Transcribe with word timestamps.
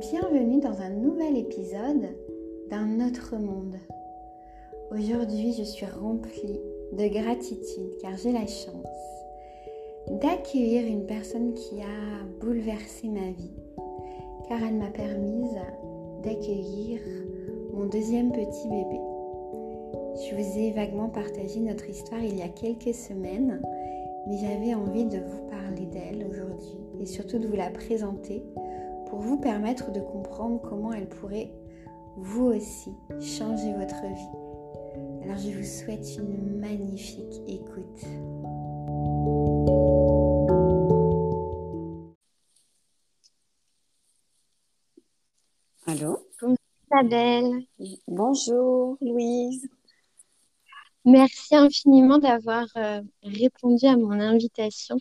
Bienvenue 0.00 0.60
dans 0.60 0.80
un 0.80 0.90
nouvel 0.90 1.36
épisode 1.36 2.14
d'un 2.70 3.04
autre 3.04 3.34
monde. 3.36 3.74
Aujourd'hui, 4.92 5.52
je 5.58 5.64
suis 5.64 5.86
remplie 5.86 6.60
de 6.92 7.08
gratitude 7.08 7.96
car 8.00 8.16
j'ai 8.16 8.30
la 8.30 8.46
chance 8.46 8.86
d'accueillir 10.22 10.86
une 10.86 11.04
personne 11.04 11.52
qui 11.52 11.80
a 11.80 12.24
bouleversé 12.40 13.08
ma 13.08 13.32
vie 13.32 13.56
car 14.48 14.62
elle 14.62 14.76
m'a 14.76 14.90
permise 14.90 15.58
d'accueillir 16.22 17.00
mon 17.72 17.86
deuxième 17.86 18.30
petit 18.30 18.68
bébé. 18.68 19.00
Je 20.14 20.36
vous 20.36 20.58
ai 20.58 20.70
vaguement 20.70 21.08
partagé 21.08 21.58
notre 21.58 21.90
histoire 21.90 22.22
il 22.22 22.38
y 22.38 22.42
a 22.42 22.48
quelques 22.48 22.94
semaines, 22.94 23.60
mais 24.28 24.36
j'avais 24.36 24.74
envie 24.74 25.06
de 25.06 25.18
vous 25.18 25.46
parler 25.50 25.86
d'elle 25.86 26.24
aujourd'hui 26.30 26.78
et 27.00 27.06
surtout 27.06 27.40
de 27.40 27.48
vous 27.48 27.56
la 27.56 27.70
présenter 27.70 28.44
pour 29.08 29.20
vous 29.20 29.38
permettre 29.38 29.90
de 29.92 30.00
comprendre 30.00 30.60
comment 30.60 30.92
elle 30.92 31.08
pourrait 31.08 31.52
vous 32.16 32.46
aussi 32.46 32.90
changer 33.20 33.72
votre 33.74 34.02
vie. 34.02 35.24
Alors 35.24 35.38
je 35.38 35.50
vous 35.50 35.64
souhaite 35.64 36.06
une 36.18 36.58
magnifique 36.58 37.42
écoute. 37.46 38.04
Allô? 45.86 46.18
Bonjour 46.40 46.56
Isabelle. 46.90 47.66
Bonjour 48.06 48.96
Louise. 49.00 49.68
Merci 51.04 51.56
infiniment 51.56 52.18
d'avoir 52.18 52.66
euh, 52.76 53.00
répondu 53.22 53.86
à 53.86 53.96
mon 53.96 54.20
invitation. 54.20 54.98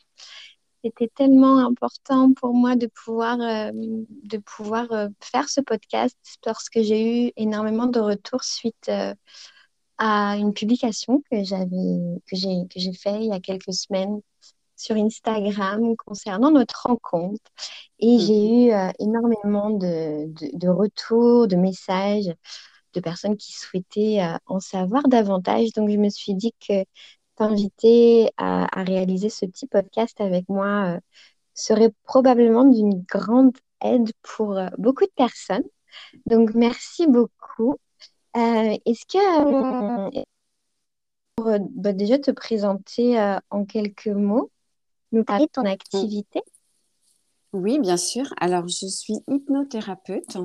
C'était 0.83 1.09
tellement 1.15 1.57
important 1.57 2.33
pour 2.33 2.53
moi 2.53 2.75
de 2.75 2.87
pouvoir, 2.87 3.39
euh, 3.41 3.71
de 3.73 4.37
pouvoir 4.37 4.91
euh, 4.91 5.09
faire 5.21 5.49
ce 5.49 5.59
podcast 5.61 6.17
parce 6.43 6.69
que 6.69 6.83
j'ai 6.83 7.27
eu 7.27 7.31
énormément 7.35 7.87
de 7.87 7.99
retours 7.99 8.43
suite 8.43 8.87
euh, 8.89 9.13
à 9.97 10.37
une 10.37 10.53
publication 10.53 11.23
que 11.31 11.43
j'avais, 11.43 12.21
que 12.27 12.35
j'ai, 12.35 12.67
que 12.69 12.79
j'ai 12.79 12.93
fait 12.93 13.15
il 13.25 13.27
y 13.29 13.33
a 13.33 13.39
quelques 13.39 13.73
semaines 13.73 14.21
sur 14.75 14.95
Instagram 14.95 15.95
concernant 15.97 16.51
notre 16.51 16.83
rencontre. 16.87 17.41
Et 17.99 18.19
j'ai 18.19 18.67
eu 18.67 18.71
énormément 18.99 19.71
de, 19.71 20.27
de, 20.33 20.57
de 20.57 20.69
retours, 20.69 21.47
de 21.47 21.55
messages 21.55 22.31
de 22.93 22.99
personnes 23.01 23.37
qui 23.37 23.53
souhaitaient 23.53 24.19
en 24.47 24.59
savoir 24.59 25.07
davantage. 25.07 25.71
Donc, 25.73 25.89
je 25.89 25.97
me 25.97 26.09
suis 26.09 26.33
dit 26.35 26.53
que 26.67 26.83
t'inviter 27.37 28.31
à, 28.37 28.79
à, 28.79 28.83
réaliser 28.83 29.29
ce 29.29 29.45
petit 29.45 29.67
podcast 29.67 30.19
avec 30.19 30.49
moi 30.49 30.95
euh, 30.95 30.99
serait 31.53 31.93
probablement 32.03 32.65
d'une 32.65 33.03
grande 33.03 33.55
aide 33.81 34.11
pour 34.23 34.57
euh, 34.57 34.67
beaucoup 34.77 35.05
de 35.05 35.11
personnes. 35.15 35.63
Donc, 36.25 36.53
merci 36.53 37.07
beaucoup. 37.07 37.75
Euh, 38.35 38.77
Est-ce 38.85 39.05
que, 39.05 40.23
pour 41.35 41.51
bah, 41.71 41.93
déjà 41.93 42.19
te 42.19 42.31
présenter 42.31 43.39
en 43.49 43.65
quelques 43.65 44.07
mots, 44.07 44.51
nous 45.11 45.23
parler 45.23 45.45
de 45.45 45.51
ton 45.51 45.65
activité? 45.65 46.41
Oui, 47.53 47.79
bien 47.79 47.97
sûr. 47.97 48.25
Alors, 48.39 48.67
je 48.67 48.87
suis 48.87 49.15
hypnothérapeute 49.27 50.37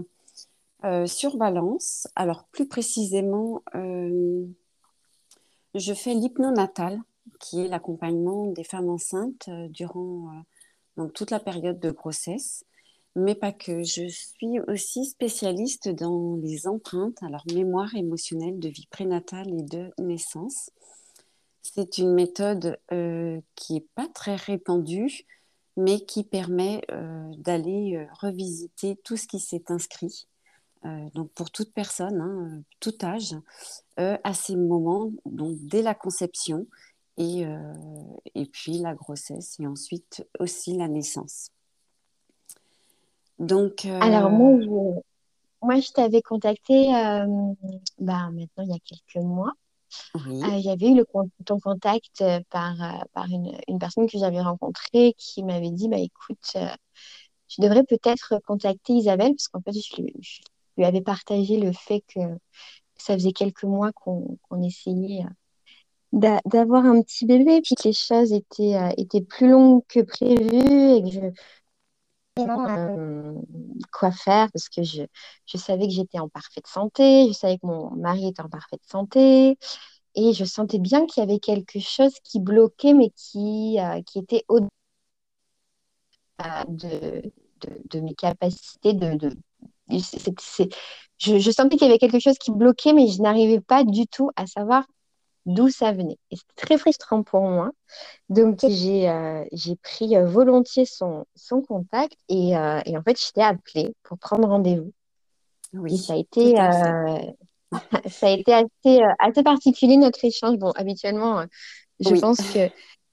sur 1.06 1.36
Valence. 1.36 2.06
Alors, 2.14 2.44
plus 2.52 2.68
précisément, 2.68 3.62
je 5.74 5.94
fais 5.94 6.14
l'hypnonatal, 6.14 7.00
qui 7.40 7.60
est 7.60 7.68
l'accompagnement 7.68 8.46
des 8.46 8.64
femmes 8.64 8.88
enceintes 8.88 9.48
euh, 9.48 9.68
durant 9.68 10.30
euh, 10.98 11.08
toute 11.08 11.30
la 11.30 11.40
période 11.40 11.80
de 11.80 11.90
grossesse, 11.90 12.64
mais 13.16 13.34
pas 13.34 13.52
que. 13.52 13.82
Je 13.82 14.08
suis 14.08 14.60
aussi 14.68 15.04
spécialiste 15.04 15.88
dans 15.88 16.36
les 16.36 16.66
empreintes, 16.66 17.22
alors 17.22 17.44
mémoire 17.52 17.94
émotionnelle 17.94 18.58
de 18.58 18.68
vie 18.68 18.86
prénatale 18.90 19.48
et 19.48 19.62
de 19.62 19.90
naissance. 19.98 20.70
C'est 21.62 21.98
une 21.98 22.12
méthode 22.12 22.78
euh, 22.92 23.40
qui 23.54 23.74
n'est 23.74 23.86
pas 23.94 24.08
très 24.08 24.36
répandue, 24.36 25.26
mais 25.76 26.00
qui 26.00 26.22
permet 26.22 26.82
d'aller 27.38 28.06
revisiter 28.20 28.96
tout 29.04 29.16
ce 29.16 29.26
qui 29.26 29.40
s'est 29.40 29.64
inscrit 29.68 30.26
euh, 30.84 31.08
donc 31.14 31.30
pour 31.32 31.50
toute 31.50 31.72
personne, 31.72 32.20
hein, 32.20 32.62
tout 32.80 32.94
âge, 33.02 33.34
euh, 34.00 34.16
à 34.24 34.34
ces 34.34 34.56
moments, 34.56 35.12
donc 35.26 35.56
dès 35.60 35.82
la 35.82 35.94
conception 35.94 36.66
et, 37.16 37.46
euh, 37.46 37.72
et 38.34 38.46
puis 38.46 38.78
la 38.78 38.94
grossesse 38.94 39.60
et 39.60 39.66
ensuite 39.66 40.26
aussi 40.40 40.76
la 40.76 40.88
naissance. 40.88 41.50
Donc, 43.38 43.84
Alors 44.00 44.30
moi, 44.30 44.60
je, 44.60 45.66
moi, 45.66 45.80
je 45.80 45.90
t'avais 45.92 46.22
contacté 46.22 46.88
bah, 47.98 48.30
maintenant 48.30 48.64
il 48.64 48.70
y 48.70 48.74
a 48.74 48.78
quelques 48.84 49.24
mois. 49.24 49.52
Oui. 50.14 50.40
j'avais 50.62 50.88
eu 50.88 50.94
le, 50.94 51.04
ton 51.44 51.60
contact 51.60 52.24
par, 52.48 53.06
par 53.12 53.26
une, 53.26 53.52
une 53.68 53.78
personne 53.78 54.08
que 54.08 54.18
j'avais 54.18 54.40
rencontrée 54.40 55.14
qui 55.18 55.44
m'avait 55.44 55.70
dit, 55.70 55.88
bah, 55.88 55.98
écoute, 55.98 56.56
tu 57.48 57.60
devrais 57.60 57.84
peut-être 57.84 58.40
contacter 58.46 58.94
Isabelle, 58.94 59.34
parce 59.34 59.48
qu'en 59.48 59.60
fait, 59.60 59.72
je, 59.72 60.02
je 60.20 60.40
lui 60.76 60.84
avais 60.84 61.02
partagé 61.02 61.58
le 61.58 61.72
fait 61.72 62.02
que 62.08 62.20
ça 62.96 63.14
faisait 63.14 63.32
quelques 63.32 63.64
mois 63.64 63.92
qu'on 63.92 64.38
qu 64.50 64.66
essayait 64.66 65.24
euh, 65.24 66.38
d'avoir 66.44 66.84
un 66.84 67.02
petit 67.02 67.26
bébé, 67.26 67.60
puis 67.62 67.74
que 67.74 67.88
les 67.88 67.92
choses 67.94 68.32
étaient, 68.32 68.76
euh, 68.76 68.90
étaient 68.96 69.22
plus 69.22 69.48
longues 69.50 69.82
que 69.88 70.00
prévu 70.00 70.96
et 70.96 71.02
que 71.02 71.10
je 71.10 71.32
euh, 72.38 73.34
quoi 73.92 74.10
faire 74.10 74.50
parce 74.52 74.70
que 74.70 74.82
je, 74.82 75.02
je 75.44 75.58
savais 75.58 75.86
que 75.86 75.92
j'étais 75.92 76.18
en 76.18 76.30
parfaite 76.30 76.66
santé, 76.66 77.28
je 77.28 77.32
savais 77.34 77.58
que 77.58 77.66
mon 77.66 77.90
mari 77.90 78.28
était 78.28 78.40
en 78.40 78.48
parfaite 78.48 78.80
santé 78.90 79.58
et 80.14 80.32
je 80.32 80.44
sentais 80.44 80.78
bien 80.78 81.04
qu'il 81.06 81.22
y 81.22 81.24
avait 81.24 81.38
quelque 81.40 81.78
chose 81.78 82.14
qui 82.24 82.40
bloquait 82.40 82.94
mais 82.94 83.10
qui, 83.10 83.78
euh, 83.78 84.00
qui 84.02 84.18
était 84.18 84.44
au 84.48 84.60
de, 86.68 87.30
de, 87.90 88.00
mes 88.00 88.14
capacités 88.14 88.94
de, 88.94 89.36
c'est, 90.00 90.34
c'est, 90.40 90.68
je, 91.18 91.38
je, 91.38 91.50
sentais 91.50 91.76
qu'il 91.76 91.86
y 91.86 91.90
avait 91.90 91.98
quelque 91.98 92.18
chose 92.18 92.38
qui 92.38 92.50
bloquait, 92.50 92.92
mais 92.92 93.06
je 93.08 93.22
n'arrivais 93.22 93.60
pas 93.60 93.84
du 93.84 94.06
tout 94.06 94.30
à 94.36 94.46
savoir 94.46 94.84
d'où 95.46 95.68
ça 95.68 95.92
venait. 95.92 96.18
Et 96.30 96.36
c'était 96.36 96.66
très 96.66 96.78
frustrant 96.78 97.22
pour 97.22 97.42
moi. 97.42 97.70
Donc, 98.28 98.60
j'ai, 98.66 99.08
euh, 99.08 99.44
j'ai 99.52 99.76
pris 99.76 100.16
euh, 100.16 100.26
volontiers 100.26 100.84
son, 100.84 101.24
son 101.34 101.62
contact 101.62 102.16
et, 102.28 102.56
euh, 102.56 102.80
et, 102.86 102.96
en 102.96 103.02
fait, 103.02 103.20
je 103.20 103.32
t'ai 103.32 103.42
appelé 103.42 103.94
pour 104.02 104.18
prendre 104.18 104.48
rendez-vous. 104.48 104.92
Oui, 105.72 105.94
et 105.94 105.96
ça 105.96 106.14
a 106.14 106.16
été, 106.16 106.60
euh, 106.60 107.18
ça 108.08 108.26
a 108.26 108.30
été 108.30 108.52
assez, 108.52 109.00
assez 109.18 109.42
particulier 109.42 109.96
notre 109.96 110.24
échange. 110.24 110.58
Bon, 110.58 110.70
habituellement, 110.72 111.44
je 112.00 112.10
oui. 112.10 112.20
pense 112.20 112.38
que 112.38 112.68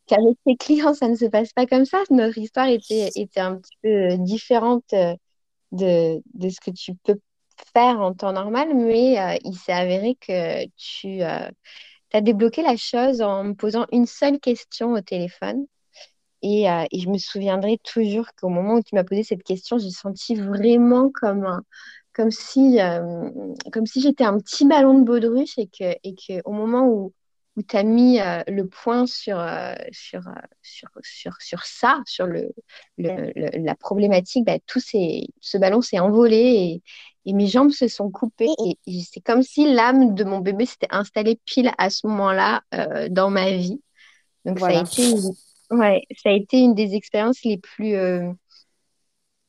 qu'avec 0.08 0.38
tes 0.46 0.58
clients, 0.58 0.94
ça 0.94 1.08
ne 1.08 1.16
se 1.16 1.26
passe 1.26 1.54
pas 1.54 1.68
comme 1.68 1.86
ça. 1.86 2.00
Notre 2.10 2.38
histoire 2.38 2.68
était, 2.68 3.10
était 3.16 3.40
un 3.40 3.58
petit 3.58 3.78
peu 3.82 4.18
différente 4.18 4.94
de, 5.72 6.22
de 6.34 6.50
ce 6.50 6.60
que 6.60 6.72
tu 6.72 6.96
peux 6.96 7.20
faire 7.74 8.00
en 8.02 8.14
temps 8.14 8.34
normal, 8.34 8.70
mais 8.76 9.20
euh, 9.20 9.38
il 9.44 9.56
s'est 9.56 9.74
avéré 9.74 10.16
que 10.16 10.66
tu 10.78 11.22
euh, 11.24 11.50
as 12.14 12.22
débloqué 12.22 12.64
la 12.64 12.78
chose 12.78 13.22
en 13.22 13.44
me 13.44 13.54
posant 13.54 13.86
une 13.92 14.06
seule 14.06 14.40
question 14.40 14.94
au 14.94 15.02
téléphone. 15.02 15.66
Et, 16.42 16.70
euh, 16.70 16.86
et 16.92 17.00
je 17.00 17.10
me 17.10 17.18
souviendrai 17.18 17.80
toujours 17.84 18.28
qu'au 18.40 18.50
moment 18.50 18.76
où 18.76 18.84
tu 18.84 18.96
m'as 18.96 19.04
posé 19.04 19.24
cette 19.24 19.44
question, 19.44 19.78
j'ai 19.78 19.92
senti 19.92 20.36
vraiment 20.36 21.12
comme, 21.14 21.62
comme 22.14 22.32
si, 22.32 22.80
si 23.86 24.02
j'étais 24.02 24.24
un 24.24 24.38
petit 24.38 24.66
ballon 24.66 25.00
de 25.00 25.04
baudruche 25.04 25.58
et 25.58 25.68
que, 25.68 25.96
et 26.04 26.16
que 26.16 26.42
au 26.46 26.52
moment 26.52 26.88
où, 26.88 27.14
où 27.60 27.64
tu 27.64 27.76
as 27.76 27.84
mis 27.84 28.22
euh, 28.22 28.42
le 28.48 28.68
point 28.68 29.06
sur, 29.06 29.38
euh, 29.38 29.74
sur, 29.92 30.26
euh, 30.28 30.32
sur, 30.62 30.88
sur, 31.04 31.34
sur, 31.42 31.66
ça, 31.66 32.02
sur 32.06 32.26
le, 32.26 32.54
le, 32.98 33.34
le 33.36 33.66
la 33.66 33.76
problématique, 33.76 34.46
bah, 34.46 34.60
tout 34.66 34.80
ce 34.80 35.58
ballon 35.58 35.82
s'est 35.82 36.00
envolé 36.00 36.38
et, 36.38 36.82
et, 37.26 37.34
mes 37.34 37.48
jambes 37.48 37.72
se 37.72 37.90
sont 37.90 38.10
coupées. 38.10 38.48
Et, 38.66 38.78
et 38.88 39.02
c'est 39.02 39.20
comme 39.20 39.44
si 39.44 39.74
l'âme 39.74 40.16
de 40.16 40.24
mon 40.24 40.40
bébé 40.40 40.66
s'était 40.66 40.88
installée 40.90 41.38
pile 41.46 41.72
à 41.78 41.90
ce 41.90 42.08
moment-là 42.08 42.62
euh, 42.74 43.10
dans 43.10 43.30
ma 43.30 43.52
vie. 43.52 43.82
Donc 44.46 44.58
voilà. 44.58 44.86
ça, 44.86 45.02
a 45.02 45.04
été 45.04 45.12
une, 45.12 45.78
ouais, 45.78 46.04
ça 46.16 46.30
a 46.30 46.34
été 46.34 46.60
une 46.60 46.76
des 46.76 46.96
expériences 46.96 47.44
les 47.44 47.58
plus... 47.58 47.98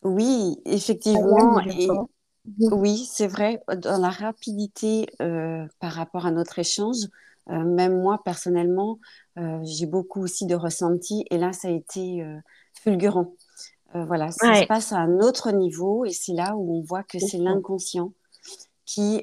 Oui, 0.02 0.56
effectivement. 0.64 1.60
Et... 1.60 1.88
Oui, 2.58 3.06
c'est 3.08 3.28
vrai, 3.28 3.62
dans 3.76 3.98
la 3.98 4.10
rapidité 4.10 5.06
par 5.78 5.92
rapport 5.92 6.26
à 6.26 6.32
notre 6.32 6.58
échange, 6.58 7.06
euh, 7.50 7.64
même 7.64 8.00
moi, 8.00 8.20
personnellement, 8.24 8.98
euh, 9.38 9.58
j'ai 9.62 9.86
beaucoup 9.86 10.22
aussi 10.22 10.46
de 10.46 10.54
ressentis 10.54 11.24
et 11.30 11.38
là, 11.38 11.52
ça 11.52 11.68
a 11.68 11.70
été 11.70 12.22
euh, 12.22 12.36
fulgurant. 12.74 13.34
voilà, 13.94 14.30
ça 14.30 14.50
ouais. 14.50 14.62
se 14.62 14.66
passe 14.66 14.92
à 14.92 14.98
un 14.98 15.18
autre 15.18 15.50
niveau 15.50 16.04
et 16.04 16.12
c'est 16.12 16.32
là 16.32 16.54
où 16.56 16.78
on 16.78 16.82
voit 16.82 17.02
que 17.02 17.18
c'est 17.18 17.38
l'inconscient 17.38 18.12
qui, 18.86 19.22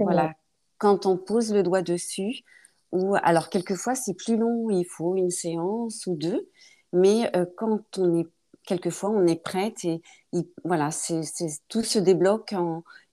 voilà, 0.00 0.34
quand 0.78 1.06
on 1.06 1.16
pose 1.16 1.52
le 1.52 1.62
doigt 1.62 1.82
dessus, 1.82 2.42
ou 2.92 3.14
alors 3.22 3.50
quelquefois 3.50 3.94
c'est 3.94 4.14
plus 4.14 4.36
long, 4.36 4.70
il 4.70 4.84
faut 4.84 5.16
une 5.16 5.30
séance 5.30 6.06
ou 6.06 6.16
deux, 6.16 6.48
mais 6.92 7.30
quand 7.56 7.98
on 7.98 8.18
est 8.18 8.26
quelquefois 8.66 9.10
on 9.10 9.26
est 9.26 9.42
prête 9.42 9.84
et 9.84 10.00
voilà, 10.64 10.90
c'est, 10.90 11.22
tout 11.68 11.82
se 11.82 11.98
débloque. 11.98 12.54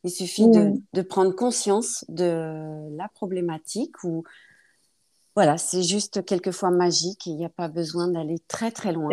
il 0.03 0.11
suffit 0.11 0.47
de, 0.47 0.73
de, 0.93 1.01
prendre 1.01 1.31
conscience 1.31 2.05
de 2.09 2.95
la 2.95 3.07
problématique 3.09 4.03
ou 4.03 4.23
voilà, 5.37 5.59
c'est 5.59 5.83
juste 5.83 6.25
quelquefois 6.25 6.71
magique 6.71 7.27
et 7.27 7.29
il 7.29 7.35
n'y 7.35 7.45
a 7.45 7.49
pas 7.49 7.67
besoin 7.67 8.07
d'aller 8.07 8.39
très 8.47 8.71
très 8.71 8.91
loin. 8.91 9.11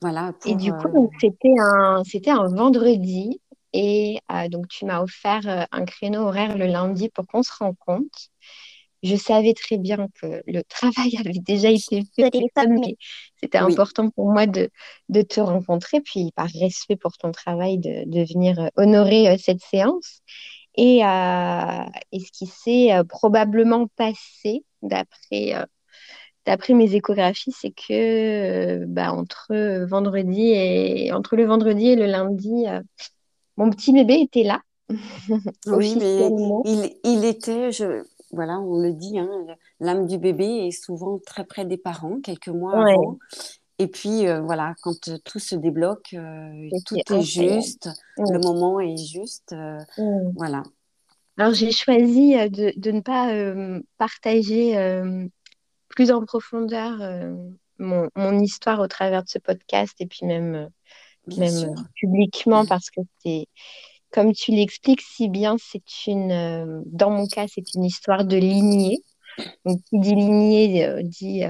Voilà. 0.00 0.32
et 0.44 0.56
du 0.56 0.72
coup, 0.72 1.04
euh, 1.04 1.08
c'était 1.20 1.54
un, 1.60 2.02
c'était 2.02 2.32
un 2.32 2.48
vendredi 2.48 3.40
et 3.72 4.18
euh, 4.32 4.48
donc 4.48 4.66
tu 4.66 4.84
m'as 4.84 5.00
offert 5.00 5.46
euh, 5.46 5.62
un 5.70 5.84
créneau 5.84 6.22
horaire 6.22 6.58
le 6.58 6.66
lundi 6.66 7.08
pour 7.10 7.28
qu'on 7.28 7.44
se 7.44 7.52
rencontre. 7.56 8.18
Je 9.04 9.14
savais 9.14 9.54
très 9.54 9.78
bien 9.78 10.08
que 10.20 10.42
le 10.48 10.62
travail 10.68 11.16
avait 11.16 11.38
déjà 11.38 11.70
été 11.70 12.02
fait, 12.16 12.32
mais 12.66 12.96
c'était 13.40 13.58
important 13.58 14.10
pour 14.10 14.32
moi 14.32 14.46
de, 14.46 14.68
de, 15.08 15.22
te 15.22 15.38
rencontrer, 15.38 16.00
puis 16.00 16.32
par 16.34 16.48
respect 16.60 16.96
pour 16.96 17.16
ton 17.18 17.30
travail, 17.30 17.78
de, 17.78 18.02
de 18.06 18.24
venir 18.34 18.68
honorer 18.74 19.38
cette 19.38 19.62
séance. 19.62 20.22
Et, 20.74 20.98
et 21.00 22.20
ce 22.20 22.32
qui 22.32 22.46
s'est 22.46 22.90
probablement 23.08 23.88
passé, 23.96 24.64
d'après 24.82 25.54
euh, 25.54 25.64
d'après 26.44 26.74
mes 26.74 26.94
échographies, 26.94 27.52
c'est 27.52 27.70
que 27.70 27.92
euh, 28.82 28.84
bah, 28.88 29.12
entre 29.12 29.84
vendredi 29.86 30.50
et 30.50 31.12
entre 31.12 31.36
le 31.36 31.44
vendredi 31.44 31.88
et 31.88 31.96
le 31.96 32.06
lundi, 32.06 32.66
euh, 32.66 32.80
mon 33.56 33.70
petit 33.70 33.92
bébé 33.92 34.14
était 34.14 34.42
là. 34.42 34.60
oui, 35.66 35.96
mais 35.98 36.28
il, 36.64 36.96
il, 37.04 37.24
était, 37.24 37.70
je, 37.70 38.02
voilà, 38.32 38.58
on 38.58 38.80
le 38.80 38.92
dit, 38.92 39.18
hein, 39.18 39.30
l'âme 39.78 40.06
du 40.06 40.18
bébé 40.18 40.66
est 40.66 40.70
souvent 40.72 41.18
très 41.24 41.44
près 41.44 41.64
des 41.64 41.78
parents, 41.78 42.20
quelques 42.20 42.48
mois 42.48 42.74
avant. 42.74 43.18
Et 43.82 43.88
puis 43.88 44.26
voilà, 44.26 44.74
quand 44.82 45.10
tout 45.24 45.38
se 45.38 45.56
débloque, 45.56 46.14
tout 46.86 46.96
est 46.96 47.22
juste, 47.22 47.88
le 48.16 48.38
moment 48.38 48.78
est 48.80 48.96
juste, 48.96 49.54
mm. 49.98 50.32
voilà. 50.36 50.62
Alors, 51.38 51.54
j'ai 51.54 51.72
choisi 51.72 52.36
euh, 52.36 52.48
de, 52.48 52.72
de, 52.76 52.90
ne 52.90 53.00
pas 53.00 53.32
euh, 53.32 53.80
partager 53.98 54.76
euh, 54.76 55.26
plus 55.88 56.10
en 56.10 56.24
profondeur 56.24 56.98
mon, 57.78 58.08
mon, 58.16 58.38
histoire 58.38 58.80
au 58.80 58.86
travers 58.86 59.24
de 59.24 59.28
ce 59.28 59.38
podcast 59.38 59.94
et 60.00 60.06
puis 60.06 60.26
même, 60.26 60.70
même 61.26 61.74
publiquement 61.94 62.64
parce 62.64 62.90
que 62.90 63.00
c'est, 63.18 63.46
comme 64.10 64.32
tu 64.32 64.52
l'expliques 64.52 65.02
si 65.02 65.28
bien, 65.28 65.56
c'est 65.58 66.06
une, 66.06 66.82
dans 66.86 67.10
mon 67.10 67.26
cas, 67.26 67.46
c'est 67.48 67.74
une 67.74 67.84
histoire 67.84 68.24
de 68.24 68.36
lignée. 68.36 69.02
Donc, 69.64 69.80
qui 69.84 69.98
dit 69.98 70.14
lignée 70.14 71.02
dit, 71.04 71.42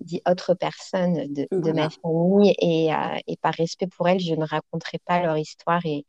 dit 0.00 0.22
autre 0.28 0.54
personne 0.54 1.32
de, 1.32 1.46
de 1.50 1.72
ma 1.72 1.90
famille 1.90 2.54
et, 2.58 2.90
et, 3.26 3.36
par 3.36 3.54
respect 3.54 3.86
pour 3.86 4.08
elle, 4.08 4.20
je 4.20 4.34
ne 4.34 4.44
raconterai 4.44 4.98
pas 5.04 5.22
leur 5.22 5.36
histoire 5.36 5.80
et, 5.84 6.04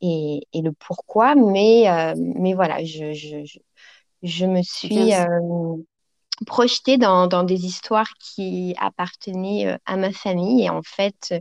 et, 0.00 0.62
le 0.62 0.72
pourquoi. 0.72 1.34
Mais, 1.34 1.88
euh, 1.88 2.14
mais 2.16 2.54
voilà, 2.54 2.84
je, 2.84 3.12
je, 3.12 3.58
je, 4.22 4.46
me 4.46 4.62
suis 4.62 5.14
euh, 5.14 5.76
projetée 6.46 6.98
dans, 6.98 7.26
dans, 7.26 7.44
des 7.44 7.66
histoires 7.66 8.12
qui 8.20 8.74
appartenaient 8.78 9.66
euh, 9.66 9.78
à 9.86 9.96
ma 9.96 10.12
famille. 10.12 10.64
Et 10.64 10.70
en 10.70 10.82
fait, 10.82 11.34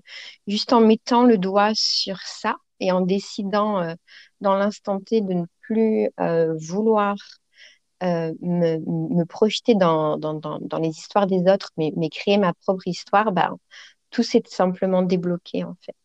juste 0.47 0.73
en 0.73 0.81
mettant 0.81 1.23
le 1.23 1.37
doigt 1.37 1.71
sur 1.73 2.19
ça 2.21 2.55
et 2.79 2.91
en 2.91 3.01
décidant 3.01 3.95
dans 4.39 4.55
l'instant 4.55 4.99
T 4.99 5.21
de 5.21 5.33
ne 5.33 5.45
plus 5.61 6.09
vouloir 6.59 7.15
me, 8.01 8.77
me, 8.77 9.25
projeter 9.25 9.75
dans, 9.75 10.17
dans, 10.17 10.33
dans, 10.33 10.77
les 10.77 10.89
histoires 10.89 11.27
des 11.27 11.41
autres, 11.51 11.71
mais, 11.77 11.91
mais 11.95 12.09
créer 12.09 12.37
ma 12.37 12.53
propre 12.53 12.87
histoire, 12.87 13.31
bah, 13.31 13.53
tout 14.09 14.23
s'est 14.23 14.43
simplement 14.47 15.01
débloqué 15.01 15.63
en 15.63 15.75
fait. 15.81 15.95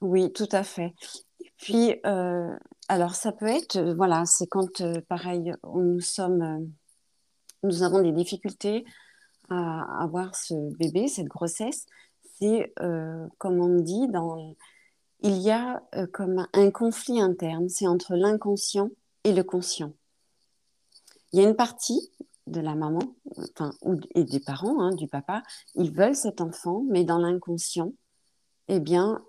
Oui, 0.00 0.32
tout 0.32 0.48
à 0.52 0.62
fait. 0.62 0.94
Puis, 1.56 1.94
euh, 2.04 2.54
alors 2.88 3.14
ça 3.14 3.32
peut 3.32 3.46
être, 3.46 3.76
euh, 3.76 3.94
voilà, 3.94 4.24
c'est 4.26 4.46
quand, 4.46 4.80
euh, 4.80 5.00
pareil, 5.08 5.52
nous 5.74 6.00
sommes, 6.00 6.70
nous 7.62 7.82
avons 7.82 8.02
des 8.02 8.12
difficultés 8.12 8.84
à 9.48 10.02
avoir 10.02 10.34
ce 10.34 10.54
bébé, 10.76 11.08
cette 11.08 11.28
grossesse. 11.28 11.86
C'est, 12.38 12.74
comme 13.38 13.60
on 13.60 13.80
dit, 13.80 14.08
dans, 14.08 14.54
il 15.20 15.38
y 15.38 15.50
a 15.50 15.82
comme 16.12 16.46
un 16.52 16.70
conflit 16.70 17.18
interne, 17.18 17.70
c'est 17.70 17.86
entre 17.86 18.14
l'inconscient 18.14 18.90
et 19.24 19.32
le 19.32 19.42
conscient. 19.42 19.94
Il 21.32 21.40
y 21.40 21.44
a 21.44 21.48
une 21.48 21.56
partie 21.56 22.10
de 22.46 22.60
la 22.60 22.74
maman, 22.74 23.00
enfin, 23.38 23.72
et 24.14 24.24
des 24.24 24.40
parents, 24.40 24.80
hein, 24.80 24.94
du 24.94 25.08
papa, 25.08 25.42
ils 25.74 25.90
veulent 25.90 26.14
cet 26.14 26.40
enfant, 26.40 26.84
mais 26.88 27.04
dans 27.04 27.18
l'inconscient, 27.18 27.92
eh 28.68 28.80
bien, 28.80 29.24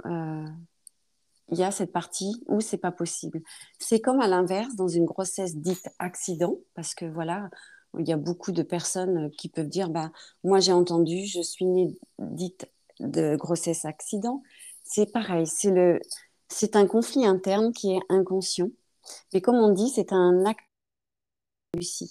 il 1.50 1.58
y 1.58 1.64
a 1.64 1.72
cette 1.72 1.92
partie 1.92 2.44
où 2.48 2.62
c'est 2.62 2.78
pas 2.78 2.92
possible. 2.92 3.42
C'est 3.80 4.02
comme 4.02 4.20
à 4.20 4.28
l'inverse 4.28 4.76
dans 4.76 4.88
une 4.88 5.06
grossesse 5.06 5.56
dite 5.56 5.90
accident, 6.00 6.58
parce 6.76 6.94
que 6.94 7.06
voilà, 7.06 7.50
il 7.98 8.08
y 8.08 8.14
a 8.14 8.18
beaucoup 8.18 8.52
de 8.52 8.64
personnes 8.64 9.32
qui 9.32 9.50
peuvent 9.50 9.70
dire, 9.70 9.90
bah, 9.90 10.12
moi 10.44 10.60
j'ai 10.60 10.74
entendu, 10.74 11.26
je 11.26 11.42
suis 11.42 11.66
née 11.66 11.98
dite 12.20 12.70
de 13.00 13.36
grossesse 13.36 13.86
accident. 13.86 14.44
C'est 14.84 15.12
pareil, 15.12 15.48
c'est 15.48 15.72
le, 15.72 16.00
c'est 16.50 16.76
un 16.76 16.86
conflit 16.86 17.26
interne 17.26 17.74
qui 17.74 17.94
est 17.94 18.02
inconscient. 18.10 18.70
Mais 19.34 19.42
comme 19.42 19.56
on 19.56 19.72
dit, 19.72 19.90
c'est 19.90 20.12
un 20.12 20.46
acte 20.46 20.67
réussi. 21.78 22.10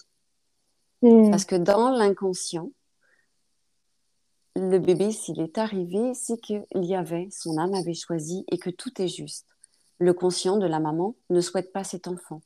Hmm. 1.02 1.30
Parce 1.30 1.44
que 1.44 1.56
dans 1.56 1.90
l'inconscient, 1.90 2.70
le 4.54 4.78
bébé, 4.78 5.12
s'il 5.12 5.40
est 5.40 5.58
arrivé, 5.58 6.14
c'est 6.14 6.40
qu'il 6.40 6.64
y 6.74 6.94
avait, 6.94 7.28
son 7.30 7.58
âme 7.58 7.74
avait 7.74 7.94
choisi 7.94 8.44
et 8.50 8.58
que 8.58 8.70
tout 8.70 9.02
est 9.02 9.08
juste. 9.08 9.46
Le 9.98 10.14
conscient 10.14 10.56
de 10.56 10.66
la 10.66 10.80
maman 10.80 11.14
ne 11.30 11.40
souhaite 11.40 11.72
pas 11.72 11.84
cet 11.84 12.08
enfant. 12.08 12.40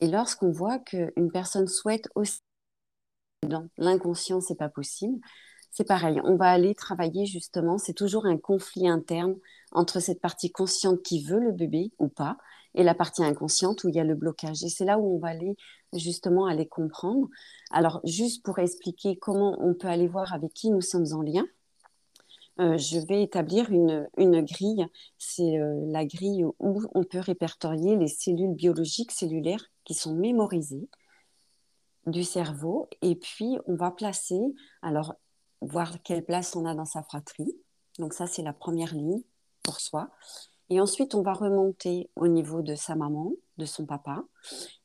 Et 0.00 0.08
lorsqu'on 0.08 0.50
voit 0.50 0.78
qu'une 0.78 1.30
personne 1.32 1.66
souhaite 1.66 2.08
aussi 2.14 2.40
dans 3.42 3.66
l'inconscient, 3.78 4.40
c'est 4.40 4.56
pas 4.56 4.68
possible, 4.68 5.18
c'est 5.70 5.86
pareil. 5.86 6.20
On 6.24 6.36
va 6.36 6.50
aller 6.50 6.74
travailler 6.74 7.24
justement, 7.24 7.78
c'est 7.78 7.94
toujours 7.94 8.26
un 8.26 8.36
conflit 8.36 8.88
interne 8.88 9.36
entre 9.72 10.00
cette 10.00 10.20
partie 10.20 10.50
consciente 10.50 11.02
qui 11.02 11.24
veut 11.24 11.40
le 11.40 11.52
bébé 11.52 11.92
ou 11.98 12.08
pas 12.08 12.36
et 12.76 12.84
la 12.84 12.94
partie 12.94 13.24
inconsciente 13.24 13.82
où 13.82 13.88
il 13.88 13.96
y 13.96 14.00
a 14.00 14.04
le 14.04 14.14
blocage. 14.14 14.62
Et 14.62 14.68
c'est 14.68 14.84
là 14.84 14.98
où 14.98 15.16
on 15.16 15.18
va 15.18 15.28
aller 15.28 15.56
justement 15.92 16.46
aller 16.46 16.66
comprendre. 16.66 17.28
Alors, 17.70 18.00
juste 18.04 18.44
pour 18.44 18.58
expliquer 18.58 19.16
comment 19.16 19.56
on 19.60 19.74
peut 19.74 19.88
aller 19.88 20.06
voir 20.06 20.32
avec 20.32 20.52
qui 20.52 20.70
nous 20.70 20.82
sommes 20.82 21.06
en 21.12 21.22
lien, 21.22 21.46
euh, 22.60 22.78
je 22.78 22.98
vais 22.98 23.22
établir 23.22 23.70
une, 23.70 24.08
grille. 24.42 24.86
C'est 25.18 25.58
euh, 25.58 25.84
la 25.88 26.04
grille 26.04 26.44
où 26.44 26.82
on 26.94 27.04
peut 27.04 27.18
répertorier 27.18 27.96
les 27.96 28.08
cellules 28.08 28.54
biologiques 28.54 29.10
cellulaires 29.10 29.64
qui 29.84 29.94
sont 29.94 30.14
mémorisées 30.14 30.88
du 32.06 32.24
cerveau. 32.24 32.88
Et 33.02 33.16
puis, 33.16 33.58
on 33.66 33.74
va 33.74 33.90
placer, 33.90 34.40
alors, 34.82 35.14
voir 35.62 36.02
quelle 36.02 36.24
place 36.24 36.54
on 36.56 36.66
a 36.66 36.74
dans 36.74 36.84
sa 36.84 37.02
fratrie. 37.02 37.56
Donc 37.98 38.12
ça, 38.12 38.26
c'est 38.26 38.42
la 38.42 38.52
première 38.52 38.94
ligne 38.94 39.22
pour 39.62 39.80
soi. 39.80 40.10
Et 40.70 40.80
ensuite, 40.80 41.14
on 41.14 41.22
va 41.22 41.32
remonter 41.32 42.10
au 42.16 42.26
niveau 42.26 42.62
de 42.62 42.74
sa 42.74 42.96
maman, 42.96 43.32
de 43.58 43.64
son 43.64 43.86
papa, 43.86 44.24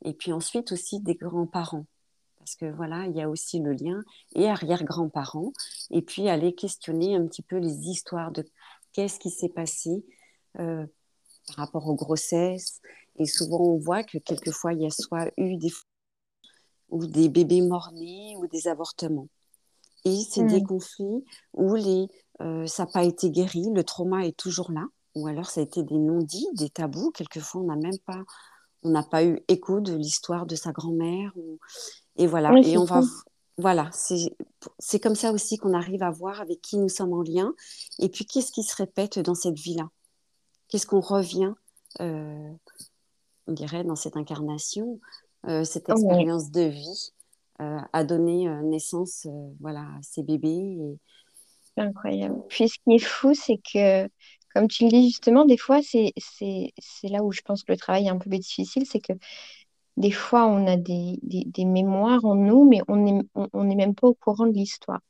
et 0.06 0.14
puis 0.14 0.32
ensuite 0.32 0.72
aussi 0.72 1.00
des 1.00 1.16
grands-parents. 1.16 1.86
Parce 2.38 2.56
que 2.56 2.72
voilà, 2.72 3.06
il 3.06 3.16
y 3.16 3.22
a 3.22 3.30
aussi 3.30 3.60
le 3.60 3.74
lien 3.74 4.04
et 4.36 4.48
arrière-grands-parents, 4.48 5.54
et 5.90 6.02
puis 6.02 6.30
aller 6.30 6.54
questionner 6.54 7.16
un 7.16 7.26
petit 7.26 7.42
peu 7.42 7.58
les 7.58 7.88
histoires 7.90 8.32
de 8.32 8.46
qu'est-ce 8.94 9.20
qui 9.20 9.30
s'est 9.30 9.50
passé 9.50 10.06
euh, 10.60 10.86
par 11.48 11.66
rapport 11.66 11.88
aux 11.88 11.96
grossesses. 11.96 12.82
Et 13.18 13.26
souvent, 13.26 13.62
on 13.62 13.78
voit 13.78 14.04
que 14.04 14.18
quelquefois, 14.18 14.74
il 14.74 14.82
y 14.82 14.86
a 14.86 14.92
soit 14.92 15.32
eu 15.38 15.58
des 15.58 15.72
ou 16.90 17.06
des 17.08 17.30
bébés 17.30 17.62
morts-nés 17.62 18.36
ou 18.38 18.48
des 18.48 18.68
avortements. 18.68 19.30
Et 20.04 20.18
c'est 20.30 20.44
des 20.44 20.62
mmh. 20.62 20.68
conflits 20.68 21.24
où 21.54 21.76
les, 21.76 22.08
euh, 22.42 22.68
ça 22.68 22.84
n'a 22.84 22.92
pas 22.92 23.04
été 23.04 23.32
guéri, 23.32 23.68
le 23.74 23.84
trauma 23.84 24.26
est 24.26 24.36
toujours 24.36 24.72
là 24.72 24.88
ou 25.16 25.28
alors 25.28 25.50
ça 25.50 25.62
a 25.62 25.64
été 25.64 25.84
des 25.84 25.98
non-dits, 25.98 26.48
des 26.54 26.70
tabous. 26.70 27.12
Quelquefois, 27.12 27.62
on 27.62 27.66
n'a 27.66 27.76
même 27.76 28.00
pas, 28.06 28.22
on 28.84 28.90
n'a 28.90 29.04
pas 29.04 29.24
eu 29.24 29.42
écho 29.48 29.80
de 29.80 29.94
l'histoire 29.94 30.46
de 30.46 30.56
sa 30.56 30.72
grand-mère. 30.72 31.34
Et 32.16 32.28
voilà. 32.28 32.52
et 32.64 32.78
on 32.78 32.86
va, 32.86 33.02
voilà, 33.58 33.90
c'est 33.94 35.00
comme 35.00 35.16
ça 35.16 35.32
aussi 35.32 35.58
qu'on 35.58 35.74
arrive 35.74 36.04
à 36.04 36.10
voir 36.10 36.42
avec 36.42 36.62
qui 36.62 36.78
nous 36.78 36.90
sommes 36.90 37.14
en 37.14 37.22
lien. 37.22 37.54
Et 38.00 38.10
puis, 38.10 38.26
qu'est-ce 38.26 38.52
qui 38.52 38.64
se 38.64 38.76
répète 38.76 39.20
dans 39.20 39.36
cette 39.36 39.60
vie-là? 39.60 39.90
Qu'est-ce 40.68 40.88
qu'on 40.88 41.02
revient, 41.02 41.54
euh, 42.00 42.52
on 43.48 43.54
dirait, 43.54 43.84
dans 43.84 43.96
cette 43.96 44.18
incarnation, 44.18 45.00
euh, 45.48 45.64
cette 45.64 45.90
expérience 45.90 46.50
de 46.50 46.62
vie 46.62 47.12
euh, 47.62 47.80
a 47.94 48.04
donné 48.04 48.48
naissance, 48.64 49.28
voilà, 49.60 49.82
à 49.82 50.00
ces 50.02 50.24
bébés. 50.24 50.78
C'est 51.76 51.84
incroyable. 51.84 52.42
Puis, 52.50 52.70
ce 52.70 52.78
qui 52.84 52.96
est 52.96 53.00
fou, 53.06 53.34
c'est 53.34 53.60
que 53.74 54.10
comme 54.54 54.68
tu 54.68 54.84
le 54.86 54.90
dis 54.90 55.08
justement, 55.08 55.46
des 55.46 55.58
fois, 55.58 55.80
c'est 55.82 56.14
là 57.04 57.24
où 57.24 57.32
je 57.32 57.42
pense 57.42 57.64
que 57.64 57.72
le 57.72 57.78
travail 57.78 58.08
est 58.08 58.10
un 58.10 58.18
peu 58.18 58.30
difficile, 58.30 58.86
c'est 58.86 59.00
que 59.00 59.14
des 59.98 60.12
fois, 60.12 60.46
on 60.48 60.68
a 60.68 60.78
des, 60.78 61.20
des, 61.22 61.66
mémoires 61.66 62.24
en 62.24 62.36
nous, 62.36 62.68
mais 62.68 62.82
on 62.88 62.96
n'est 62.96 63.22
on, 63.36 63.64
même 63.64 63.94
pas 63.94 64.08
au 64.08 64.14
courant 64.14 64.48
de 64.48 64.54
l'histoire. 64.54 65.02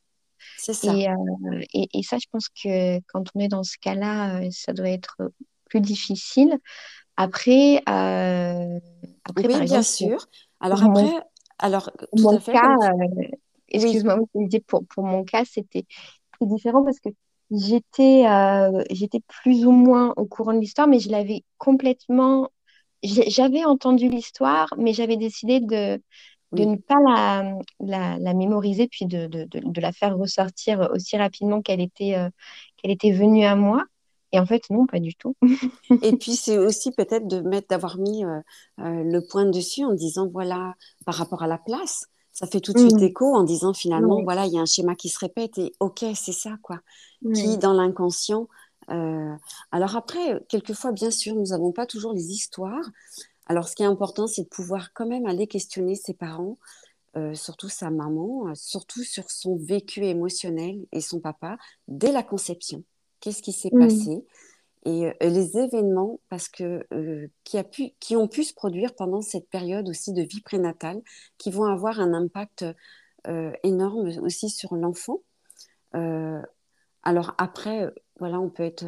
C'est 0.57 0.73
ça. 0.73 0.93
Et, 0.95 1.07
euh, 1.07 1.61
et, 1.73 1.87
et 1.93 2.03
ça, 2.03 2.17
je 2.17 2.25
pense 2.31 2.49
que 2.49 2.99
quand 3.07 3.23
on 3.35 3.39
est 3.39 3.47
dans 3.47 3.63
ce 3.63 3.77
cas-là, 3.79 4.41
euh, 4.41 4.47
ça 4.51 4.73
doit 4.73 4.89
être 4.89 5.17
plus 5.65 5.81
difficile. 5.81 6.59
Après, 7.15 7.77
euh, 7.87 8.79
après 9.23 9.43
Oui, 9.43 9.53
par 9.53 9.61
bien 9.61 9.61
exemple, 9.61 9.83
sûr. 9.83 10.27
Alors 10.59 10.81
mon, 10.81 11.05
après, 11.07 11.27
alors 11.59 11.91
tout 11.91 12.23
mon 12.23 12.37
à 12.37 12.39
fait, 12.39 12.51
cas, 12.51 12.75
comme 12.75 13.01
euh, 13.01 13.27
excuse-moi, 13.69 14.19
pour, 14.67 14.85
pour 14.87 15.03
mon 15.03 15.23
cas, 15.23 15.43
c'était 15.45 15.85
différent 16.41 16.83
parce 16.83 16.99
que 16.99 17.09
j'étais 17.51 18.25
euh, 18.27 18.83
j'étais 18.91 19.19
plus 19.27 19.65
ou 19.65 19.71
moins 19.71 20.13
au 20.17 20.25
courant 20.25 20.53
de 20.53 20.59
l'histoire, 20.59 20.87
mais 20.87 20.99
je 20.99 21.09
l'avais 21.09 21.43
complètement. 21.57 22.49
J'avais 23.03 23.65
entendu 23.65 24.09
l'histoire, 24.09 24.73
mais 24.77 24.93
j'avais 24.93 25.17
décidé 25.17 25.59
de, 25.59 26.01
de 26.53 26.63
oui. 26.63 26.65
ne 26.65 26.77
pas 26.77 26.95
la, 27.07 27.55
la, 27.81 28.17
la 28.19 28.33
mémoriser, 28.35 28.87
puis 28.87 29.05
de, 29.07 29.27
de, 29.27 29.45
de, 29.45 29.61
de 29.63 29.81
la 29.81 29.91
faire 29.93 30.17
ressortir 30.17 30.89
aussi 30.93 31.17
rapidement 31.17 31.61
qu'elle 31.63 31.81
était, 31.81 32.15
euh, 32.17 32.29
qu'elle 32.77 32.91
était 32.91 33.11
venue 33.11 33.45
à 33.45 33.55
moi. 33.55 33.85
Et 34.33 34.39
en 34.39 34.45
fait, 34.45 34.69
non, 34.69 34.85
pas 34.87 34.99
du 34.99 35.15
tout. 35.15 35.35
Et 36.01 36.13
puis, 36.17 36.35
c'est 36.35 36.57
aussi 36.57 36.91
peut-être 36.91 37.27
de 37.27 37.41
mettre, 37.41 37.67
d'avoir 37.69 37.97
mis 37.97 38.25
euh, 38.25 38.39
euh, 38.79 39.03
le 39.03 39.21
point 39.27 39.45
dessus 39.45 39.83
en 39.85 39.93
disant, 39.93 40.27
voilà, 40.29 40.75
par 41.05 41.15
rapport 41.15 41.43
à 41.43 41.47
la 41.47 41.57
place, 41.59 42.05
ça 42.33 42.47
fait 42.47 42.61
tout 42.61 42.73
de 42.73 42.79
suite 42.79 43.01
Mm. 43.01 43.03
écho 43.03 43.35
en 43.35 43.43
disant 43.43 43.73
finalement, 43.73 44.21
voilà, 44.23 44.45
il 44.45 44.53
y 44.53 44.57
a 44.57 44.61
un 44.61 44.65
schéma 44.65 44.95
qui 44.95 45.09
se 45.09 45.19
répète 45.19 45.57
et 45.57 45.73
ok, 45.79 46.05
c'est 46.15 46.31
ça, 46.31 46.57
quoi, 46.61 46.79
qui 47.33 47.57
dans 47.57 47.73
l'inconscient. 47.73 48.47
euh, 48.89 49.35
Alors 49.71 49.95
après, 49.95 50.41
quelquefois, 50.49 50.91
bien 50.91 51.11
sûr, 51.11 51.35
nous 51.35 51.47
n'avons 51.47 51.71
pas 51.71 51.85
toujours 51.85 52.13
les 52.13 52.31
histoires. 52.31 52.83
Alors, 53.47 53.67
ce 53.67 53.75
qui 53.75 53.83
est 53.83 53.87
important, 53.87 54.27
c'est 54.27 54.43
de 54.43 54.49
pouvoir 54.49 54.93
quand 54.93 55.07
même 55.07 55.25
aller 55.25 55.47
questionner 55.47 55.95
ses 55.95 56.13
parents, 56.13 56.57
euh, 57.17 57.33
surtout 57.35 57.69
sa 57.69 57.89
maman, 57.91 58.47
euh, 58.49 58.53
surtout 58.55 59.03
sur 59.03 59.29
son 59.31 59.57
vécu 59.57 60.05
émotionnel 60.05 60.85
et 60.91 61.01
son 61.01 61.19
papa 61.19 61.57
dès 61.87 62.11
la 62.11 62.23
conception. 62.23 62.83
Qu'est-ce 63.19 63.41
qui 63.43 63.53
s'est 63.53 63.71
Mm. 63.71 63.77
passé? 63.77 64.25
Et 64.83 65.07
euh, 65.07 65.13
les 65.21 65.57
événements 65.57 66.19
parce 66.29 66.49
que, 66.49 66.85
euh, 66.93 67.27
qui, 67.43 67.57
a 67.57 67.63
pu, 67.63 67.91
qui 67.99 68.15
ont 68.15 68.27
pu 68.27 68.43
se 68.43 68.53
produire 68.53 68.95
pendant 68.95 69.21
cette 69.21 69.49
période 69.49 69.87
aussi 69.89 70.13
de 70.13 70.23
vie 70.23 70.41
prénatale, 70.41 71.01
qui 71.37 71.51
vont 71.51 71.65
avoir 71.65 71.99
un 71.99 72.13
impact 72.13 72.65
euh, 73.27 73.51
énorme 73.63 74.09
aussi 74.23 74.49
sur 74.49 74.75
l'enfant. 74.75 75.21
Euh, 75.95 76.41
alors 77.03 77.35
après, 77.37 77.91
voilà, 78.19 78.39
on 78.39 78.49
peut 78.49 78.63
être, 78.63 78.85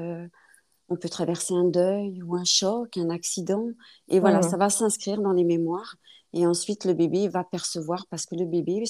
on 0.89 0.95
peut 0.95 1.09
traverser 1.09 1.53
un 1.53 1.65
deuil 1.65 2.21
ou 2.23 2.35
un 2.35 2.45
choc, 2.45 2.97
un 2.97 3.09
accident, 3.09 3.67
et 4.07 4.19
voilà, 4.19 4.41
ça 4.41 4.57
Mm. 4.57 4.59
va 4.59 4.69
s'inscrire 4.69 5.21
dans 5.21 5.33
les 5.33 5.43
mémoires. 5.43 5.95
Et 6.33 6.47
ensuite, 6.47 6.85
le 6.85 6.93
bébé 6.93 7.27
va 7.27 7.43
percevoir 7.43 8.07
parce 8.09 8.25
que 8.25 8.35
le 8.35 8.45
bébé 8.45 8.83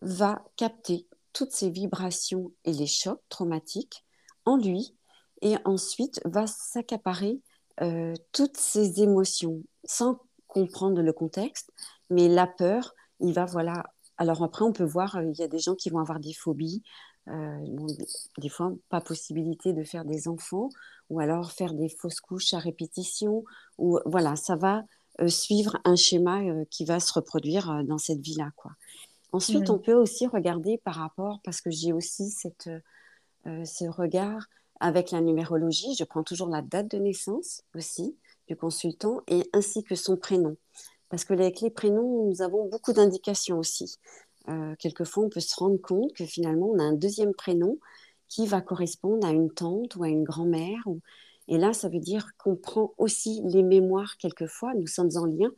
va 0.00 0.44
capter 0.56 1.08
toutes 1.32 1.50
ces 1.52 1.70
vibrations 1.70 2.52
et 2.64 2.72
les 2.72 2.86
chocs 2.86 3.22
traumatiques 3.28 4.04
en 4.44 4.56
lui 4.56 4.95
et 5.42 5.56
ensuite 5.64 6.20
va 6.24 6.46
s'accaparer 6.46 7.40
euh, 7.82 8.14
toutes 8.32 8.56
ces 8.56 9.02
émotions 9.02 9.62
sans 9.84 10.20
comprendre 10.46 11.02
le 11.02 11.12
contexte, 11.12 11.70
mais 12.10 12.28
la 12.28 12.46
peur, 12.46 12.94
il 13.20 13.32
va, 13.34 13.44
voilà. 13.44 13.84
Alors 14.16 14.42
après, 14.42 14.64
on 14.64 14.72
peut 14.72 14.84
voir, 14.84 15.16
euh, 15.16 15.24
il 15.24 15.38
y 15.38 15.42
a 15.42 15.48
des 15.48 15.58
gens 15.58 15.74
qui 15.74 15.90
vont 15.90 15.98
avoir 15.98 16.20
des 16.20 16.32
phobies, 16.32 16.82
euh, 17.28 17.58
bon, 17.68 17.86
des 18.38 18.48
fois, 18.48 18.72
pas 18.88 19.00
possibilité 19.00 19.72
de 19.72 19.82
faire 19.82 20.04
des 20.04 20.28
enfants, 20.28 20.68
ou 21.10 21.20
alors 21.20 21.52
faire 21.52 21.74
des 21.74 21.88
fausses 21.88 22.20
couches 22.20 22.54
à 22.54 22.58
répétition, 22.58 23.44
ou 23.78 23.98
voilà, 24.06 24.36
ça 24.36 24.56
va 24.56 24.84
euh, 25.20 25.28
suivre 25.28 25.76
un 25.84 25.96
schéma 25.96 26.42
euh, 26.42 26.64
qui 26.70 26.84
va 26.84 27.00
se 27.00 27.12
reproduire 27.12 27.82
dans 27.84 27.98
cette 27.98 28.20
vie-là, 28.20 28.50
quoi. 28.56 28.72
Ensuite, 29.32 29.68
on 29.68 29.78
peut 29.78 29.92
aussi 29.92 30.26
regarder 30.26 30.78
par 30.78 30.94
rapport, 30.94 31.40
parce 31.44 31.60
que 31.60 31.70
j'ai 31.70 31.92
aussi 31.92 32.30
cette, 32.30 32.70
ce 33.44 33.84
regard 33.90 34.46
avec 34.80 35.10
la 35.10 35.20
numérologie, 35.20 35.94
je 35.98 36.04
prends 36.04 36.22
toujours 36.22 36.48
la 36.48 36.62
date 36.62 36.90
de 36.90 36.98
naissance 36.98 37.62
aussi 37.74 38.16
du 38.48 38.56
consultant 38.56 39.22
et 39.28 39.48
ainsi 39.52 39.82
que 39.82 39.94
son 39.94 40.16
prénom. 40.16 40.56
Parce 41.08 41.24
que 41.24 41.34
avec 41.34 41.60
les 41.60 41.70
prénoms, 41.70 42.26
nous 42.26 42.42
avons 42.42 42.68
beaucoup 42.68 42.92
d'indications 42.92 43.58
aussi. 43.58 43.96
Euh, 44.48 44.74
quelquefois, 44.78 45.24
on 45.24 45.28
peut 45.28 45.40
se 45.40 45.54
rendre 45.56 45.80
compte 45.80 46.12
que 46.12 46.24
finalement, 46.24 46.68
on 46.68 46.78
a 46.78 46.82
un 46.82 46.92
deuxième 46.92 47.34
prénom 47.34 47.78
qui 48.28 48.46
va 48.46 48.60
correspondre 48.60 49.26
à 49.26 49.30
une 49.30 49.52
tante 49.52 49.96
ou 49.96 50.02
à 50.02 50.08
une 50.08 50.24
grand-mère. 50.24 50.80
Ou... 50.86 51.00
Et 51.48 51.58
là, 51.58 51.72
ça 51.72 51.88
veut 51.88 52.00
dire 52.00 52.28
qu'on 52.38 52.56
prend 52.56 52.92
aussi 52.98 53.42
les 53.44 53.62
mémoires 53.62 54.16
quelquefois. 54.18 54.74
Nous 54.74 54.86
sommes 54.86 55.10
en 55.16 55.26
lien 55.26 55.50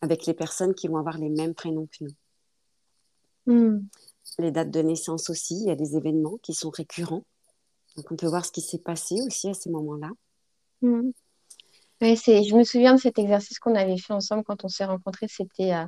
avec 0.00 0.26
les 0.26 0.34
personnes 0.34 0.74
qui 0.74 0.88
vont 0.88 0.96
avoir 0.96 1.18
les 1.18 1.30
mêmes 1.30 1.54
prénoms 1.54 1.86
que 1.86 2.04
nous 2.04 2.14
Mm. 3.48 3.88
les 4.38 4.50
dates 4.50 4.70
de 4.70 4.80
naissance 4.80 5.30
aussi, 5.30 5.56
il 5.56 5.66
y 5.68 5.70
a 5.70 5.74
des 5.74 5.96
événements 5.96 6.36
qui 6.42 6.52
sont 6.52 6.70
récurrents. 6.70 7.24
Donc 7.98 8.12
on 8.12 8.16
peut 8.16 8.28
voir 8.28 8.44
ce 8.44 8.52
qui 8.52 8.60
s'est 8.60 8.78
passé 8.78 9.16
aussi 9.26 9.48
à 9.48 9.54
ces 9.54 9.70
moments-là. 9.70 10.10
Mm. 10.82 11.10
Ouais, 12.00 12.14
c'est, 12.14 12.44
je 12.44 12.54
me 12.54 12.62
souviens 12.62 12.94
de 12.94 13.00
cet 13.00 13.18
exercice 13.18 13.58
qu'on 13.58 13.74
avait 13.74 13.98
fait 13.98 14.12
ensemble 14.12 14.44
quand 14.44 14.64
on 14.64 14.68
s'est 14.68 14.84
rencontrés. 14.84 15.26
C'était 15.28 15.74
euh, 15.74 15.84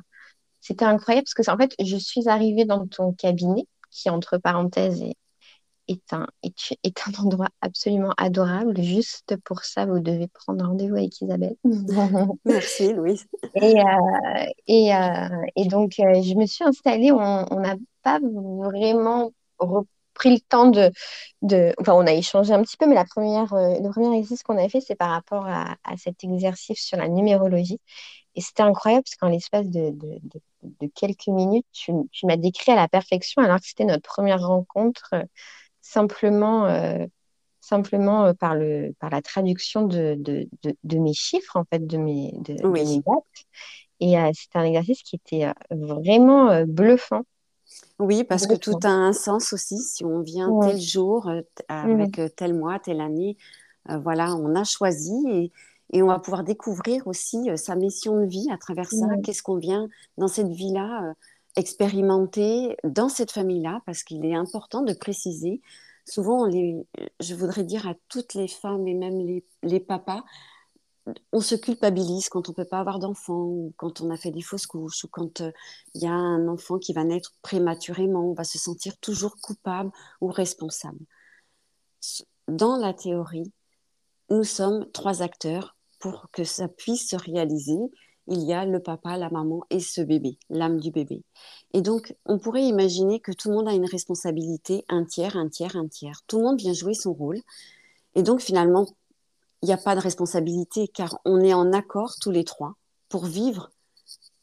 c'était 0.59 0.83
incroyable 0.83 1.23
parce 1.23 1.33
que 1.33 1.49
en 1.49 1.57
fait, 1.57 1.73
je 1.81 1.95
suis 1.95 2.27
arrivée 2.27 2.65
dans 2.65 2.85
ton 2.85 3.13
cabinet, 3.13 3.65
qui 3.91 4.09
entre 4.09 4.37
parenthèses 4.37 5.01
est, 5.01 5.15
est 5.87 6.11
un, 6.11 6.27
est, 6.43 6.53
est 6.83 7.07
un 7.07 7.23
endroit 7.23 7.47
absolument 7.61 8.13
adorable. 8.17 8.81
Juste 8.81 9.37
pour 9.45 9.63
ça, 9.63 9.85
vous 9.85 9.99
devez 10.01 10.27
prendre 10.27 10.65
rendez-vous 10.65 10.97
avec 10.97 11.21
Isabelle. 11.21 11.55
Merci 12.45 12.91
Louise. 12.91 13.25
Et, 13.55 13.79
euh, 13.79 14.45
et, 14.67 14.93
euh, 14.93 15.45
et 15.55 15.65
donc, 15.65 15.93
je 15.95 16.35
me 16.35 16.45
suis 16.45 16.65
installée. 16.65 17.13
On 17.13 17.59
n'a 17.61 17.77
pas 18.03 18.19
vraiment 18.19 19.31
repris 20.21 20.33
le 20.33 20.39
temps 20.39 20.67
de, 20.67 20.91
de... 21.41 21.73
Enfin, 21.79 21.93
on 21.93 22.05
a 22.05 22.13
échangé 22.13 22.53
un 22.53 22.61
petit 22.61 22.77
peu, 22.77 22.87
mais 22.87 22.95
la 22.95 23.05
première, 23.05 23.53
euh, 23.53 23.79
le 23.79 23.89
premier 23.89 24.17
exercice 24.17 24.43
qu'on 24.43 24.57
a 24.57 24.69
fait, 24.69 24.81
c'est 24.81 24.95
par 24.95 25.09
rapport 25.09 25.45
à, 25.47 25.75
à 25.83 25.97
cet 25.97 26.23
exercice 26.23 26.79
sur 26.79 26.97
la 26.97 27.07
numérologie. 27.07 27.79
Et 28.35 28.41
c'était 28.41 28.63
incroyable 28.63 29.03
parce 29.03 29.15
qu'en 29.15 29.29
l'espace 29.29 29.69
de, 29.69 29.91
de, 29.91 30.87
quelques 30.95 31.27
minutes, 31.27 31.65
tu, 31.71 31.91
tu 32.11 32.25
m'as 32.25 32.37
décrit 32.37 32.71
à 32.71 32.75
la 32.75 32.87
perfection, 32.87 33.41
alors 33.41 33.59
que 33.59 33.65
c'était 33.65 33.85
notre 33.85 34.03
première 34.03 34.41
rencontre, 34.41 35.09
euh, 35.13 35.23
simplement, 35.81 36.65
euh, 36.65 37.05
simplement 37.59 38.25
euh, 38.25 38.33
par 38.33 38.55
le, 38.55 38.93
par 38.99 39.09
la 39.09 39.21
traduction 39.21 39.83
de, 39.83 40.15
de, 40.17 40.97
mes 40.97 41.13
chiffres, 41.13 41.57
en 41.57 41.65
fait, 41.65 41.85
de 41.85 41.97
mes, 41.97 42.31
de, 42.39 42.53
de 42.53 42.67
mes 42.67 42.83
Oui. 42.83 43.01
dates. 43.05 43.45
Et 43.99 44.15
c'était 44.33 44.57
un 44.57 44.63
exercice 44.63 45.03
qui 45.03 45.17
était 45.17 45.45
vraiment 45.69 46.63
bluffant. 46.65 47.21
Oui, 47.99 48.23
parce 48.23 48.47
que 48.47 48.55
tout 48.55 48.77
a 48.83 48.89
un 48.89 49.13
sens 49.13 49.53
aussi. 49.53 49.77
Si 49.77 50.03
on 50.03 50.21
vient 50.21 50.49
Ouais. 50.49 50.71
tel 50.71 50.81
jour, 50.81 51.27
euh, 51.27 51.41
avec 51.67 52.19
euh, 52.19 52.29
tel 52.29 52.53
mois, 52.53 52.79
telle 52.79 53.01
année, 53.01 53.37
euh, 53.89 53.97
voilà, 53.99 54.35
on 54.35 54.55
a 54.55 54.63
choisi 54.63 55.13
et, 55.29 55.51
et 55.93 56.01
on 56.03 56.07
va 56.07 56.19
pouvoir 56.19 56.43
découvrir 56.43 57.05
aussi 57.07 57.49
euh, 57.49 57.57
sa 57.57 57.75
mission 57.75 58.19
de 58.19 58.25
vie 58.25 58.47
à 58.51 58.57
travers 58.57 58.89
ça. 58.91 59.07
Qu'est-ce 59.23 59.43
qu'on 59.43 59.57
vient 59.57 59.87
dans 60.17 60.27
cette 60.27 60.49
vie-là 60.49 61.09
euh, 61.09 61.13
expérimenter 61.55 62.77
dans 62.83 63.09
cette 63.09 63.31
famille-là, 63.31 63.81
parce 63.85 64.03
qu'il 64.03 64.25
est 64.25 64.35
important 64.35 64.81
de 64.81 64.93
préciser. 64.93 65.61
Souvent, 66.05 66.43
on 66.43 66.45
les, 66.45 66.75
je 67.19 67.35
voudrais 67.35 67.63
dire 67.63 67.87
à 67.87 67.93
toutes 68.09 68.33
les 68.33 68.47
femmes 68.47 68.87
et 68.87 68.93
même 68.93 69.19
les, 69.19 69.43
les 69.63 69.79
papas, 69.79 70.23
on 71.31 71.41
se 71.41 71.55
culpabilise 71.55 72.29
quand 72.29 72.49
on 72.49 72.53
peut 72.53 72.65
pas 72.65 72.79
avoir 72.79 72.99
d'enfant, 72.99 73.43
ou 73.43 73.73
quand 73.77 74.01
on 74.01 74.09
a 74.09 74.17
fait 74.17 74.31
des 74.31 74.41
fausses 74.41 74.67
couches, 74.67 75.03
ou 75.03 75.07
quand 75.07 75.41
euh, 75.41 75.51
il 75.95 76.03
y 76.03 76.07
a 76.07 76.11
un 76.11 76.47
enfant 76.47 76.77
qui 76.77 76.93
va 76.93 77.03
naître 77.03 77.33
prématurément, 77.41 78.29
on 78.29 78.33
va 78.33 78.43
se 78.43 78.59
sentir 78.59 78.97
toujours 78.97 79.37
coupable 79.41 79.91
ou 80.21 80.27
responsable. 80.27 80.99
Dans 82.47 82.77
la 82.77 82.93
théorie, 82.93 83.51
nous 84.29 84.43
sommes 84.43 84.89
trois 84.91 85.21
acteurs 85.21 85.75
pour 85.99 86.29
que 86.31 86.43
ça 86.43 86.67
puisse 86.67 87.09
se 87.09 87.15
réaliser. 87.15 87.77
Il 88.27 88.43
y 88.43 88.53
a 88.53 88.65
le 88.65 88.81
papa, 88.81 89.17
la 89.17 89.29
maman 89.29 89.63
et 89.69 89.79
ce 89.79 90.01
bébé, 90.01 90.37
l'âme 90.49 90.79
du 90.79 90.91
bébé. 90.91 91.23
Et 91.73 91.81
donc, 91.81 92.15
on 92.25 92.37
pourrait 92.37 92.63
imaginer 92.63 93.19
que 93.19 93.31
tout 93.31 93.49
le 93.49 93.55
monde 93.55 93.67
a 93.67 93.73
une 93.73 93.85
responsabilité, 93.85 94.85
un 94.89 95.05
tiers, 95.05 95.35
un 95.35 95.49
tiers, 95.49 95.75
un 95.75 95.87
tiers. 95.87 96.21
Tout 96.27 96.37
le 96.37 96.43
monde 96.43 96.59
vient 96.59 96.73
jouer 96.73 96.93
son 96.93 97.13
rôle. 97.13 97.41
Et 98.15 98.23
donc, 98.23 98.41
finalement, 98.41 98.87
il 99.61 99.67
n'y 99.67 99.73
a 99.73 99.77
pas 99.77 99.95
de 99.95 100.01
responsabilité 100.01 100.87
car 100.87 101.19
on 101.25 101.41
est 101.41 101.53
en 101.53 101.73
accord 101.73 102.15
tous 102.21 102.31
les 102.31 102.43
trois 102.43 102.75
pour 103.09 103.25
vivre 103.25 103.71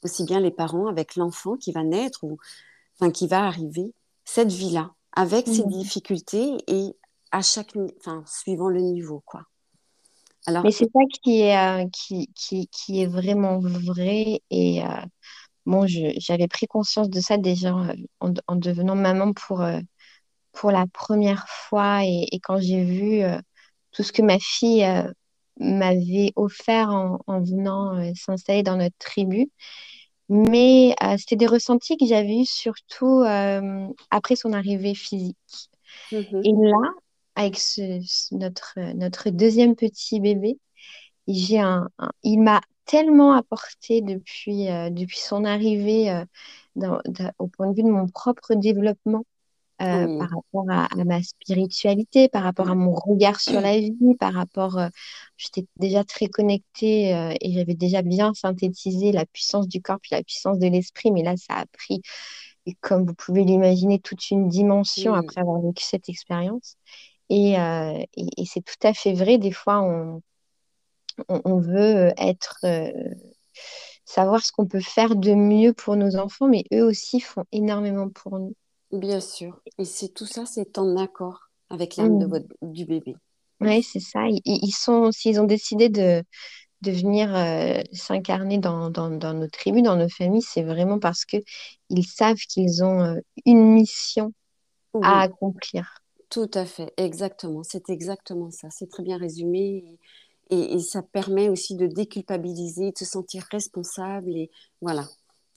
aussi 0.04 0.24
bien 0.24 0.40
les 0.40 0.50
parents 0.50 0.86
avec 0.88 1.16
l'enfant 1.16 1.56
qui 1.56 1.72
va 1.72 1.84
naître 1.84 2.24
ou 2.24 2.38
enfin 3.00 3.10
qui 3.10 3.28
va 3.28 3.44
arriver 3.46 3.92
cette 4.24 4.52
vie-là 4.52 4.92
avec 5.14 5.48
ses 5.48 5.64
Mm. 5.64 5.70
difficultés 5.70 6.56
et 6.68 6.96
à 7.32 7.42
chaque 7.42 7.74
enfin 8.00 8.24
suivant 8.26 8.68
le 8.68 8.80
niveau 8.80 9.22
quoi. 9.26 9.44
Alors 10.46 10.64
Mais 10.64 10.72
c'est 10.72 10.86
ça 10.92 11.00
qui 11.22 11.40
est, 11.42 11.56
euh, 11.56 11.88
qui, 11.92 12.30
qui, 12.34 12.68
qui 12.68 13.02
est 13.02 13.06
vraiment 13.06 13.60
vrai. 13.60 14.40
Et 14.50 14.82
euh, 14.84 14.88
bon, 15.66 15.86
j'avais 16.18 16.48
pris 16.48 16.66
conscience 16.66 17.10
de 17.10 17.20
ça 17.20 17.38
déjà 17.38 17.74
euh, 17.76 17.94
en, 18.20 18.34
en 18.48 18.56
devenant 18.56 18.96
maman 18.96 19.32
pour, 19.34 19.62
euh, 19.62 19.80
pour 20.52 20.72
la 20.72 20.86
première 20.88 21.48
fois. 21.48 22.04
Et, 22.04 22.26
et 22.32 22.40
quand 22.40 22.60
j'ai 22.60 22.84
vu 22.84 23.22
tout 23.98 24.04
ce 24.04 24.12
que 24.12 24.22
ma 24.22 24.38
fille 24.38 24.84
euh, 24.84 25.02
m'avait 25.58 26.32
offert 26.36 26.90
en, 26.90 27.18
en 27.26 27.40
venant 27.40 27.98
euh, 27.98 28.12
s'installer 28.14 28.62
dans 28.62 28.76
notre 28.76 28.96
tribu, 29.00 29.50
Mais 30.28 30.94
c'était 31.18 31.34
des 31.34 31.48
ressentis 31.48 31.96
que 31.96 32.06
j'avais 32.06 32.42
eu 32.42 32.44
surtout 32.44 33.24
après 34.10 34.36
son 34.36 34.52
arrivée 34.52 34.94
physique. 34.94 35.36
Mhm. 36.12 36.42
Et 36.44 36.52
là, 36.52 36.92
avec 37.34 37.58
notre, 38.30 38.78
notre 38.94 39.30
deuxième 39.30 39.74
petit 39.74 40.20
bébé, 40.20 40.60
j'ai 41.26 41.58
un, 41.58 41.88
il 42.22 42.38
m'a 42.38 42.60
tellement 42.84 43.32
apporté 43.32 44.00
depuis, 44.00 44.66
depuis 44.92 45.18
son 45.18 45.44
arrivée 45.44 46.24
au 47.38 47.48
point 47.48 47.70
de 47.70 47.74
vue 47.74 47.82
de 47.82 47.90
mon 47.90 48.06
propre 48.06 48.54
développement 48.54 49.24
euh, 49.80 50.18
par 50.18 50.30
rapport 50.30 50.64
à, 50.70 50.88
ma 51.04 51.22
spiritualité, 51.22 52.28
par 52.28 52.42
rapport 52.42 52.68
à 52.68 52.74
mon 52.74 52.92
regard 52.92 53.40
sur 53.40 53.60
la 53.60 53.78
vie, 53.78 54.16
par 54.18 54.34
rapport, 54.34 54.76
euh, 54.76 54.88
j'étais 55.36 55.66
déjà 55.76 56.02
très 56.02 56.26
connectée 56.26 57.14
euh, 57.14 57.32
et 57.40 57.52
j'avais 57.52 57.74
déjà 57.74 58.02
bien 58.02 58.34
synthétisé 58.34 59.12
la 59.12 59.24
puissance 59.24 59.68
du 59.68 59.80
corps 59.80 60.00
puis 60.00 60.10
la 60.12 60.24
puissance 60.24 60.58
de 60.58 60.66
l'esprit, 60.66 61.12
mais 61.12 61.22
là 61.22 61.36
ça 61.36 61.54
a 61.54 61.66
pris, 61.66 62.02
et 62.66 62.74
comme 62.80 63.06
vous 63.06 63.14
pouvez 63.14 63.44
l'imaginer, 63.44 64.00
toute 64.00 64.30
une 64.30 64.48
dimension 64.48 65.14
après 65.14 65.40
avoir 65.40 65.60
vécu 65.60 65.84
cette 65.84 66.08
expérience. 66.08 66.76
Et, 67.30 67.52
et, 67.52 68.44
c'est 68.46 68.64
tout 68.64 68.86
à 68.86 68.94
fait 68.94 69.12
vrai, 69.12 69.38
des 69.38 69.52
fois 69.52 69.80
on, 69.80 70.22
on, 71.28 71.40
on 71.44 71.60
veut 71.60 72.12
être 72.16 72.64
savoir 74.04 74.44
ce 74.44 74.50
qu'on 74.50 74.66
peut 74.66 74.80
faire 74.80 75.14
de 75.14 75.34
mieux 75.34 75.72
pour 75.72 75.94
nos 75.94 76.16
enfants, 76.16 76.48
mais 76.48 76.64
eux 76.72 76.82
aussi 76.82 77.20
font 77.20 77.44
énormément 77.52 78.08
pour 78.08 78.38
nous. 78.38 78.54
Bien 78.92 79.20
sûr. 79.20 79.62
Et 79.78 79.86
c'est 79.86 80.08
tout 80.12 80.26
ça, 80.26 80.44
c'est 80.44 80.76
en 80.76 80.98
accord 80.98 81.48
avec 81.70 81.96
l'âme 81.96 82.18
de 82.18 82.26
Mm. 82.26 82.26
votre, 82.26 82.48
du 82.60 82.84
bébé. 82.84 83.14
Oui, 83.60 83.82
c'est 83.82 84.00
ça. 84.00 84.26
Ils, 84.28 84.40
ils 84.44 84.72
sont, 84.72 85.10
s'ils 85.12 85.40
ont 85.40 85.44
décidé 85.44 85.88
de, 85.88 86.22
de 86.82 86.92
venir 86.92 87.34
euh, 87.36 87.82
s'incarner 87.92 88.58
dans, 88.58 88.90
dans, 88.90 89.10
dans 89.10 89.34
nos 89.34 89.48
tribus, 89.48 89.82
dans 89.84 89.96
nos 89.96 90.08
familles, 90.10 90.42
c'est 90.42 90.62
vraiment 90.64 90.98
parce 91.00 91.24
que 91.26 91.38
ils 91.90 92.04
savent 92.06 92.36
qu'ils 92.38 92.84
ont 92.84 93.02
euh, 93.02 93.16
une 93.46 93.72
mission 93.74 94.32
à 95.02 95.22
accomplir. 95.22 96.02
tout 96.30 96.50
à 96.54 96.64
fait. 96.66 96.92
Exactement. 96.96 97.62
C'est 97.62 97.88
exactement 97.90 98.50
ça. 98.50 98.68
C'est 98.70 98.88
très 98.88 99.02
bien 99.02 99.16
résumé. 99.18 99.98
Et, 100.50 100.56
et- 100.56 100.74
et 100.74 100.80
ça 100.80 101.02
permet 101.02 101.48
aussi 101.48 101.76
de 101.76 101.86
déculpabiliser, 101.86 102.92
de 102.92 102.98
se 102.98 103.04
sentir 103.04 103.44
responsable. 103.50 104.30
Et 104.36 104.50
voilà. 104.80 105.06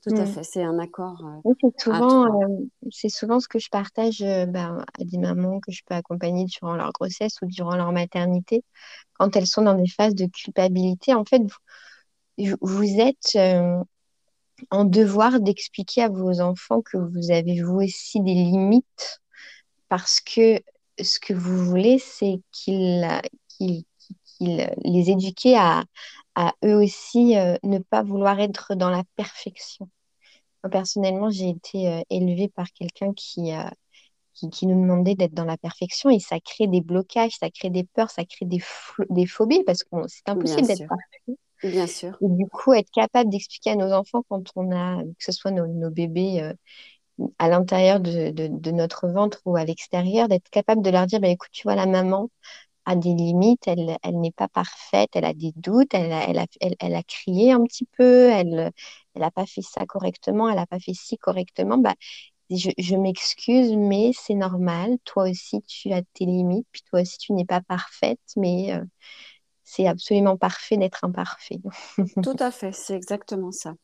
Tout 0.03 0.09
à 0.17 0.25
Mm. 0.25 0.33
fait. 0.33 0.43
C'est 0.43 0.63
un 0.63 0.79
accord 0.79 1.25
euh, 1.25 1.39
Oui, 1.43 1.55
c'est 1.61 1.79
à 1.89 2.01
souvent, 2.01 2.25
trois. 2.25 2.39
euh, 2.43 2.47
c'est 2.91 3.09
souvent 3.09 3.39
ce 3.39 3.47
que 3.47 3.57
je 3.59 3.69
partage 3.69 4.21
euh, 4.21 4.45
ben, 4.45 4.85
à 4.99 5.03
des 5.03 5.17
mamans 5.17 5.59
que 5.59 5.71
je 5.71 5.81
peux 5.85 5.95
accompagner 5.95 6.45
durant 6.45 6.75
leur 6.75 6.91
grossesse 6.91 7.35
ou 7.41 7.47
durant 7.47 7.75
leur 7.75 7.91
maternité, 7.91 8.63
quand 9.13 9.35
elles 9.35 9.47
sont 9.47 9.63
dans 9.63 9.75
des 9.75 9.89
phases 9.89 10.15
de 10.15 10.27
culpabilité. 10.27 11.13
En 11.15 11.25
fait, 11.25 11.41
vous, 12.37 12.57
vous 12.61 12.99
êtes 12.99 13.37
en 14.69 14.85
devoir 14.85 15.39
d'expliquer 15.39 16.03
à 16.03 16.09
vos 16.09 16.39
enfants 16.41 16.81
que 16.81 16.97
vous 16.97 17.31
avez 17.31 17.61
vous 17.61 17.81
aussi 17.81 18.21
des 18.21 18.33
limites 18.33 19.19
parce 19.89 20.21
que 20.21 20.59
ce 21.01 21.19
que 21.19 21.33
vous 21.33 21.65
voulez, 21.65 21.99
c'est 21.99 22.41
qu'ils 22.51 23.05
les 24.39 25.09
éduquer 25.09 25.55
à, 25.57 25.83
à 26.41 26.53
eux 26.65 26.75
aussi 26.75 27.37
euh, 27.37 27.55
ne 27.63 27.79
pas 27.79 28.03
vouloir 28.03 28.39
être 28.41 28.75
dans 28.75 28.89
la 28.89 29.03
perfection. 29.15 29.89
Moi, 30.63 30.71
personnellement, 30.71 31.29
j'ai 31.31 31.49
été 31.49 31.89
euh, 31.89 32.01
élevée 32.09 32.49
par 32.49 32.71
quelqu'un 32.73 33.13
qui, 33.13 33.53
euh, 33.53 33.63
qui, 34.33 34.49
qui 34.49 34.67
nous 34.67 34.81
demandait 34.81 35.15
d'être 35.15 35.33
dans 35.33 35.45
la 35.45 35.57
perfection 35.57 36.09
et 36.09 36.19
ça 36.19 36.39
crée 36.39 36.67
des 36.67 36.81
blocages, 36.81 37.33
ça 37.39 37.49
crée 37.51 37.69
des 37.71 37.85
peurs, 37.85 38.11
ça 38.11 38.25
crée 38.25 38.45
des, 38.45 38.61
des 39.09 39.27
phobies 39.27 39.63
parce 39.65 39.83
que 39.83 39.89
c'est 40.07 40.29
impossible 40.29 40.67
d'être 40.67 40.85
parfait. 40.87 41.37
Bien 41.63 41.87
sûr. 41.87 42.19
Et 42.21 42.27
du 42.29 42.47
coup, 42.47 42.73
être 42.73 42.91
capable 42.91 43.29
d'expliquer 43.29 43.71
à 43.71 43.75
nos 43.75 43.91
enfants 43.93 44.23
quand 44.29 44.43
on 44.55 44.71
a, 44.71 45.03
que 45.03 45.23
ce 45.25 45.31
soit 45.31 45.51
nos, 45.51 45.67
nos 45.67 45.89
bébés 45.89 46.41
euh, 46.41 46.53
à 47.39 47.49
l'intérieur 47.49 47.99
de, 47.99 48.31
de, 48.31 48.47
de 48.49 48.71
notre 48.71 49.07
ventre 49.07 49.41
ou 49.45 49.55
à 49.57 49.65
l'extérieur, 49.65 50.27
d'être 50.27 50.49
capable 50.49 50.81
de 50.81 50.89
leur 50.89 51.05
dire, 51.07 51.19
bah, 51.19 51.29
écoute, 51.29 51.49
tu 51.51 51.63
vois, 51.63 51.75
la 51.75 51.85
maman 51.85 52.29
a 52.85 52.95
des 52.95 53.13
limites, 53.13 53.67
elle, 53.67 53.97
elle 54.03 54.19
n'est 54.19 54.31
pas 54.31 54.47
parfaite, 54.47 55.09
elle 55.15 55.25
a 55.25 55.33
des 55.33 55.53
doutes, 55.55 55.93
elle 55.93 56.11
a, 56.11 56.27
elle 56.29 56.39
a, 56.39 56.45
elle, 56.61 56.75
elle 56.79 56.95
a 56.95 57.03
crié 57.03 57.51
un 57.51 57.63
petit 57.63 57.85
peu, 57.97 58.29
elle 58.31 58.71
elle 59.15 59.21
n'a 59.21 59.31
pas 59.31 59.45
fait 59.45 59.61
ça 59.61 59.85
correctement, 59.85 60.49
elle 60.49 60.55
n'a 60.55 60.67
pas 60.67 60.79
fait 60.79 60.93
ci 60.93 61.17
correctement. 61.17 61.77
Bah, 61.77 61.95
je, 62.51 62.71
je 62.77 62.95
m'excuse, 62.97 63.75
mais 63.77 64.11
c'est 64.15 64.35
normal. 64.35 64.97
Toi 65.05 65.29
aussi, 65.31 65.61
tu 65.63 65.91
as 65.93 66.03
tes 66.13 66.25
limites, 66.25 66.67
puis 66.71 66.83
toi 66.89 67.01
aussi, 67.01 67.17
tu 67.19 67.33
n'es 67.33 67.45
pas 67.45 67.61
parfaite, 67.61 68.19
mais 68.37 68.73
euh, 68.75 68.83
c'est 69.63 69.87
absolument 69.87 70.37
parfait 70.37 70.77
d'être 70.77 71.03
imparfait. 71.05 71.59
Tout 72.21 72.35
à 72.39 72.49
fait. 72.51 72.71
C'est 72.71 72.95
exactement 72.95 73.51
ça. 73.51 73.75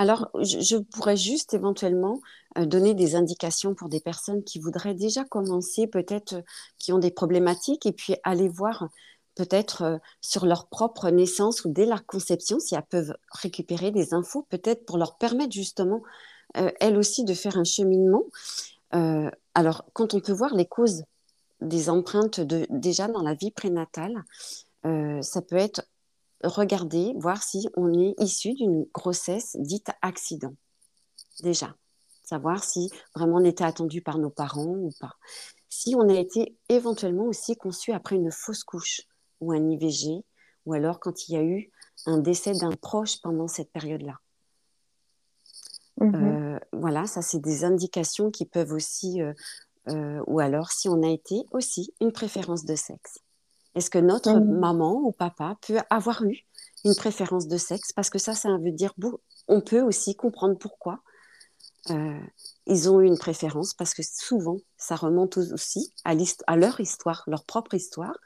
Alors, 0.00 0.30
je, 0.40 0.78
pourrais 0.78 1.18
juste 1.18 1.52
éventuellement 1.52 2.22
euh, 2.56 2.64
donner 2.64 2.94
des 2.94 3.16
indications 3.16 3.74
pour 3.74 3.90
des 3.90 4.00
personnes 4.00 4.42
qui 4.44 4.58
voudraient 4.58 4.94
déjà 4.94 5.24
commencer, 5.24 5.86
peut-être 5.86 6.36
euh, 6.36 6.42
qui 6.78 6.94
ont 6.94 6.98
des 6.98 7.10
problématiques, 7.10 7.84
et 7.84 7.92
puis 7.92 8.16
aller 8.24 8.48
voir 8.48 8.88
peut-être 9.34 9.82
euh, 9.82 9.98
sur 10.22 10.46
leur 10.46 10.68
propre 10.68 11.10
naissance 11.10 11.66
ou 11.66 11.68
dès 11.70 11.84
leur 11.84 12.06
conception, 12.06 12.58
si 12.60 12.74
elles 12.74 12.82
peuvent 12.88 13.14
récupérer 13.42 13.90
des 13.90 14.14
infos, 14.14 14.46
peut-être 14.48 14.86
pour 14.86 14.96
leur 14.96 15.18
permettre 15.18 15.52
justement, 15.52 16.02
elles 16.54 16.96
aussi, 16.96 17.24
de 17.24 17.34
faire 17.34 17.58
un 17.58 17.64
cheminement. 17.64 18.24
Alors, 19.54 19.84
quand 19.92 20.14
on 20.14 20.20
peut 20.20 20.32
voir 20.32 20.54
les 20.54 20.66
causes 20.66 21.04
des 21.60 21.90
empreintes 21.90 22.40
déjà 22.40 23.06
dans 23.06 23.22
la 23.22 23.34
vie 23.34 23.52
prénatale, 23.52 24.24
ça 24.82 25.42
peut 25.42 25.56
être 25.56 25.82
regarder, 26.42 27.12
voir 27.16 27.42
si 27.42 27.68
on 27.76 27.92
est 27.92 28.14
issu 28.18 28.54
d'une 28.54 28.86
grossesse 28.92 29.56
dite 29.58 29.90
accident, 30.02 30.54
déjà. 31.42 31.74
Savoir 32.22 32.62
si 32.62 32.90
vraiment 33.14 33.38
on 33.38 33.44
était 33.44 33.64
attendu 33.64 34.02
par 34.02 34.18
nos 34.18 34.30
parents 34.30 34.76
ou 34.76 34.90
pas. 35.00 35.14
Si 35.68 35.94
on 35.96 36.08
a 36.08 36.14
été 36.14 36.56
éventuellement 36.68 37.24
aussi 37.24 37.56
conçu 37.56 37.92
après 37.92 38.16
une 38.16 38.30
fausse 38.30 38.62
couche 38.62 39.02
ou 39.40 39.52
un 39.52 39.68
IVG, 39.68 40.24
ou 40.66 40.74
alors 40.74 41.00
quand 41.00 41.28
il 41.28 41.34
y 41.34 41.36
a 41.36 41.42
eu 41.42 41.70
un 42.06 42.18
décès 42.18 42.52
d'un 42.52 42.70
proche 42.70 43.20
pendant 43.20 43.48
cette 43.48 43.72
période-là. 43.72 44.18
Mhm. 46.00 46.14
Euh, 46.14 46.58
voilà, 46.72 47.06
ça 47.06 47.22
c'est 47.22 47.40
des 47.40 47.64
indications 47.64 48.30
qui 48.30 48.46
peuvent 48.46 48.72
aussi, 48.72 49.20
euh, 49.20 49.32
euh, 49.88 50.22
ou 50.26 50.40
alors 50.40 50.70
si 50.70 50.88
on 50.88 51.02
a 51.02 51.10
été 51.10 51.42
aussi 51.50 51.92
une 52.00 52.12
préférence 52.12 52.64
de 52.64 52.74
sexe. 52.74 53.18
Est-ce 53.74 53.90
que 53.90 53.98
notre 53.98 54.40
Mhm. 54.40 54.50
maman 54.50 54.94
ou 54.94 55.12
papa 55.12 55.56
peut 55.66 55.78
avoir 55.90 56.22
eu 56.24 56.44
une 56.84 56.94
préférence 56.94 57.48
de 57.48 57.56
sexe? 57.56 57.92
Parce 57.92 58.10
que 58.10 58.18
ça, 58.18 58.34
ça 58.34 58.56
veut 58.58 58.72
dire, 58.72 58.94
on 59.48 59.60
peut 59.60 59.80
aussi 59.82 60.16
comprendre 60.16 60.56
pourquoi 60.58 61.00
euh, 61.90 62.20
ils 62.66 62.90
ont 62.90 63.00
eu 63.00 63.06
une 63.06 63.18
préférence, 63.18 63.74
parce 63.74 63.94
que 63.94 64.02
souvent, 64.02 64.58
ça 64.76 64.96
remonte 64.96 65.38
aussi 65.38 65.92
à, 66.04 66.12
à 66.46 66.56
leur 66.56 66.78
histoire, 66.80 67.24
leur 67.26 67.44
propre 67.44 67.74
histoire, 67.74 68.16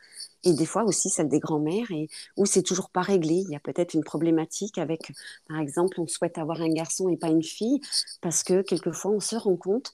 et 0.43 0.53
des 0.53 0.67
fois 0.67 0.85
aussi 0.85 1.09
celle 1.09 1.29
des 1.29 1.39
grands-mères, 1.41 1.91
et 1.91 2.09
où 2.37 2.47
c'est 2.47 2.63
toujours 2.63 2.91
pas 2.91 3.01
réglé. 3.03 3.35
Il 3.35 3.51
y 3.51 3.57
a 3.57 3.61
peut-être 3.61 3.95
une 3.95 4.05
problématique 4.05 4.77
avec, 4.79 5.13
par 5.49 5.59
exemple, 5.61 6.01
on 6.01 6.07
souhaite 6.07 6.37
avoir 6.39 6.61
un 6.61 6.69
garçon 6.69 7.09
et 7.09 7.17
pas 7.17 7.29
une 7.29 7.43
fille, 7.43 7.81
parce 8.21 8.43
que 8.43 8.63
quelquefois, 8.63 9.13
on 9.13 9.21
se 9.21 9.37
rend 9.37 9.57
compte 9.57 9.93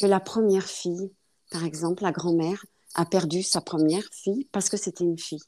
que 0.00 0.06
la 0.06 0.20
première 0.20 0.66
fille, 0.66 1.12
par 1.50 1.64
exemple, 1.64 2.02
la 2.02 2.12
grand-mère, 2.12 2.64
a 2.94 3.04
perdu 3.04 3.42
sa 3.42 3.60
première 3.60 4.04
fille 4.12 4.48
parce 4.52 4.68
que 4.68 4.76
c'était 4.76 5.04
une 5.04 5.18
fille. 5.18 5.42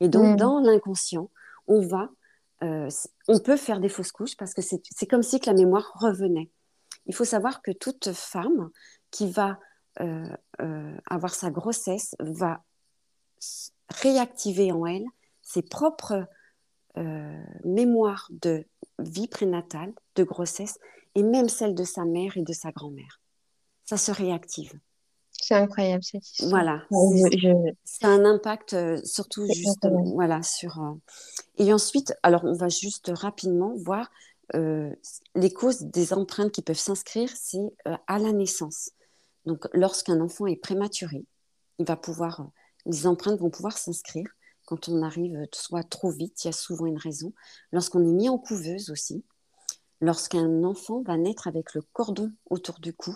Et 0.00 0.08
donc, 0.08 0.24
Mhm. 0.24 0.36
dans 0.36 0.60
l'inconscient, 0.60 1.30
on 1.66 1.80
va, 1.86 2.10
euh, 2.62 2.88
on 3.28 3.38
peut 3.38 3.56
faire 3.56 3.80
des 3.80 3.88
fausses 3.88 4.12
couches 4.12 4.36
parce 4.36 4.54
que 4.54 4.62
c'est 4.62 5.06
comme 5.06 5.22
si 5.22 5.40
que 5.40 5.46
la 5.46 5.54
mémoire 5.54 5.92
revenait. 6.00 6.50
Il 7.06 7.14
faut 7.14 7.24
savoir 7.24 7.62
que 7.62 7.70
toute 7.72 8.12
femme 8.12 8.70
qui 9.10 9.30
va 9.30 9.58
euh, 10.00 10.26
euh, 10.60 10.96
avoir 11.10 11.34
sa 11.34 11.50
grossesse 11.50 12.14
va 12.18 12.64
réactiver 13.90 14.72
en 14.72 14.86
elle 14.86 15.04
ses 15.42 15.62
propres 15.62 16.26
mémoires 17.64 18.28
de 18.30 18.64
vie 18.98 19.28
prénatale, 19.28 19.92
de 20.14 20.24
grossesse, 20.24 20.78
et 21.14 21.22
même 21.22 21.48
celle 21.48 21.74
de 21.74 21.84
sa 21.84 22.04
mère 22.04 22.36
et 22.36 22.42
de 22.42 22.52
sa 22.52 22.70
grand-mère. 22.70 23.20
Ça 23.84 23.96
se 23.96 24.12
réactive. 24.12 24.72
C'est 25.40 25.54
incroyable 25.54 26.04
cette 26.04 26.28
histoire. 26.28 26.50
Voilà, 26.50 26.82
Ouais, 26.90 27.30
c'est 27.30 27.38
je- 27.38 27.48
je- 27.48 27.72
ça 27.84 28.08
a 28.08 28.10
un 28.10 28.24
impact 28.24 28.74
euh, 28.74 29.00
surtout 29.04 29.46
C'est 29.46 29.54
juste 29.54 29.78
voilà 30.14 30.42
sur 30.42 30.80
euh, 30.82 30.92
et 31.58 31.72
ensuite 31.72 32.14
alors 32.22 32.44
on 32.44 32.54
va 32.54 32.68
juste 32.68 33.10
rapidement 33.14 33.74
voir 33.76 34.10
euh, 34.54 34.94
les 35.34 35.52
causes 35.52 35.80
des 35.82 36.12
empreintes 36.12 36.52
qui 36.52 36.62
peuvent 36.62 36.78
s'inscrire 36.78 37.30
c'est 37.34 37.74
à 38.06 38.18
la 38.18 38.32
naissance. 38.32 38.90
Donc 39.46 39.66
lorsqu'un 39.72 40.20
enfant 40.20 40.46
est 40.46 40.56
prématuré 40.56 41.24
il 41.78 41.86
va 41.86 41.96
pouvoir 41.96 42.48
les 42.86 43.06
empreintes 43.06 43.40
vont 43.40 43.50
pouvoir 43.50 43.76
s'inscrire. 43.78 44.26
Quand 44.66 44.88
on 44.88 45.02
arrive 45.02 45.36
soit 45.52 45.82
trop 45.82 46.10
vite 46.10 46.44
il 46.44 46.48
y 46.48 46.50
a 46.50 46.52
souvent 46.52 46.86
une 46.86 46.98
raison. 46.98 47.32
Lorsqu'on 47.72 48.02
est 48.02 48.12
mis 48.12 48.28
en 48.28 48.38
couveuse 48.38 48.90
aussi 48.90 49.24
lorsqu'un 50.00 50.64
enfant 50.64 51.02
va 51.02 51.16
naître 51.16 51.46
avec 51.48 51.74
le 51.74 51.82
cordon 51.92 52.32
autour 52.50 52.78
du 52.80 52.92
cou 52.92 53.14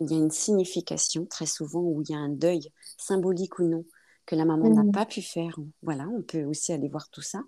il 0.00 0.10
y 0.10 0.14
a 0.14 0.18
une 0.18 0.30
signification 0.30 1.26
très 1.26 1.46
souvent 1.46 1.80
où 1.80 2.02
il 2.02 2.10
y 2.10 2.14
a 2.14 2.18
un 2.18 2.28
deuil 2.28 2.70
symbolique 2.98 3.58
ou 3.58 3.64
non 3.68 3.84
que 4.26 4.34
la 4.36 4.44
maman 4.44 4.70
n'a 4.70 4.84
Mhm. 4.84 4.92
pas 4.92 5.06
pu 5.06 5.22
faire. 5.22 5.56
Voilà, 5.82 6.08
on 6.08 6.22
peut 6.22 6.44
aussi 6.44 6.72
aller 6.72 6.88
voir 6.88 7.08
tout 7.10 7.22
ça. 7.22 7.40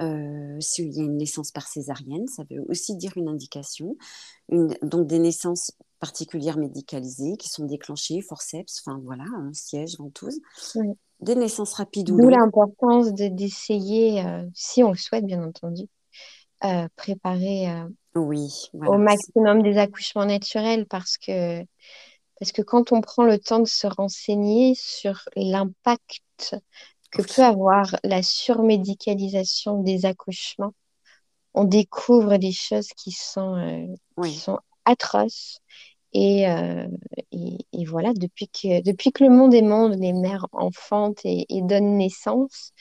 Euh, 0.00 0.56
s'il 0.60 0.92
y 0.92 1.00
a 1.00 1.04
une 1.04 1.16
naissance 1.18 1.52
par 1.52 1.68
césarienne, 1.68 2.26
ça 2.28 2.44
veut 2.50 2.60
aussi 2.68 2.96
dire 2.96 3.12
une 3.16 3.28
indication. 3.28 3.96
Une, 4.50 4.76
donc 4.82 5.06
des 5.06 5.18
naissances 5.20 5.72
particulières 6.00 6.58
médicalisées 6.58 7.36
qui 7.38 7.48
sont 7.48 7.64
déclenchées, 7.66 8.20
forceps, 8.22 8.82
enfin 8.84 9.00
voilà, 9.04 9.24
un 9.36 9.52
siège, 9.52 9.96
ventouse. 9.98 10.40
Des 11.20 11.36
naissances 11.36 11.74
rapides 11.74 12.10
ou 12.10 12.18
D'où 12.18 12.28
l'importance 12.28 13.12
d'essayer, 13.14 14.24
euh, 14.24 14.44
si 14.54 14.82
on 14.82 14.90
le 14.90 14.96
souhaite 14.96 15.24
bien 15.26 15.42
entendu, 15.44 15.84
euh, 16.64 16.88
préparer 16.96 17.68
oui, 18.14 18.50
au 18.72 18.96
maximum 18.96 19.62
des 19.62 19.76
accouchements 19.76 20.24
naturels 20.24 20.86
parce 20.86 21.18
que, 21.18 21.64
parce 22.38 22.52
que 22.52 22.62
quand 22.62 22.92
on 22.92 23.00
prend 23.00 23.24
le 23.24 23.38
temps 23.38 23.60
de 23.60 23.66
se 23.66 23.86
renseigner 23.86 24.74
sur 24.76 25.28
l'impact 25.36 26.56
que 27.10 27.22
peut 27.22 27.42
avoir 27.42 27.96
la 28.04 28.22
surmédicalisation 28.22 29.82
des 29.82 30.04
accouchements, 30.06 30.74
on 31.54 31.64
découvre 31.64 32.36
des 32.36 32.52
choses 32.52 32.88
qui 32.96 33.12
sont, 33.12 33.56
euh, 33.56 34.22
qui 34.24 34.34
sont 34.34 34.58
atroces. 34.84 35.58
Et, 36.12 36.48
euh, 36.48 36.86
et, 37.32 37.58
et, 37.72 37.84
voilà, 37.86 38.12
depuis 38.14 38.48
que, 38.48 38.82
depuis 38.82 39.10
que 39.10 39.24
le 39.24 39.30
monde 39.30 39.52
est 39.52 39.62
monde, 39.62 39.96
les 39.98 40.12
mères 40.12 40.46
enfantent 40.52 41.24
et, 41.24 41.44
et 41.48 41.62
donnent 41.62 41.96
naissance. 41.96 42.72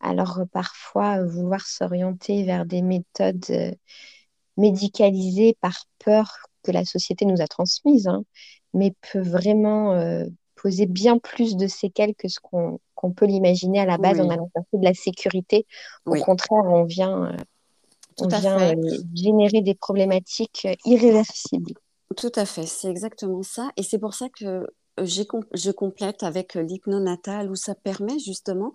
Alors 0.00 0.40
parfois, 0.52 1.24
vouloir 1.24 1.66
s'orienter 1.66 2.44
vers 2.44 2.64
des 2.64 2.82
méthodes 2.82 3.44
euh, 3.50 3.72
médicalisées 4.56 5.56
par 5.60 5.84
peur 5.98 6.38
que 6.62 6.72
la 6.72 6.84
société 6.84 7.24
nous 7.24 7.40
a 7.40 7.46
transmises, 7.46 8.08
hein, 8.08 8.24
mais 8.74 8.94
peut 9.12 9.20
vraiment 9.20 9.94
poser 10.60 10.86
bien 10.86 11.18
plus 11.18 11.56
de 11.56 11.66
séquelles 11.66 12.14
que 12.14 12.28
ce 12.28 12.38
qu'on 12.40 13.12
peut 13.12 13.24
l'imaginer 13.24 13.80
à 13.80 13.86
la 13.86 13.96
base 13.96 14.20
en 14.20 14.28
allant 14.28 14.50
chercher 14.54 14.78
de 14.78 14.84
la 14.84 14.94
sécurité. 14.94 15.66
Au 16.04 16.14
contraire, 16.16 16.64
on 16.64 16.84
vient, 16.84 17.34
on 18.18 18.28
vient 18.28 18.74
générer 19.14 19.62
des 19.62 19.74
problématiques 19.74 20.68
irréversibles. 20.84 21.72
Tout 22.16 22.32
à 22.34 22.44
fait, 22.44 22.66
c'est 22.66 22.90
exactement 22.90 23.42
ça. 23.42 23.70
Et 23.76 23.82
c'est 23.82 23.98
pour 23.98 24.14
ça 24.14 24.28
que 24.28 24.66
je 24.98 25.70
complète 25.70 26.22
avec 26.22 26.54
l'hypnonatal 26.54 27.50
où 27.50 27.54
ça 27.54 27.74
permet 27.74 28.18
justement 28.18 28.72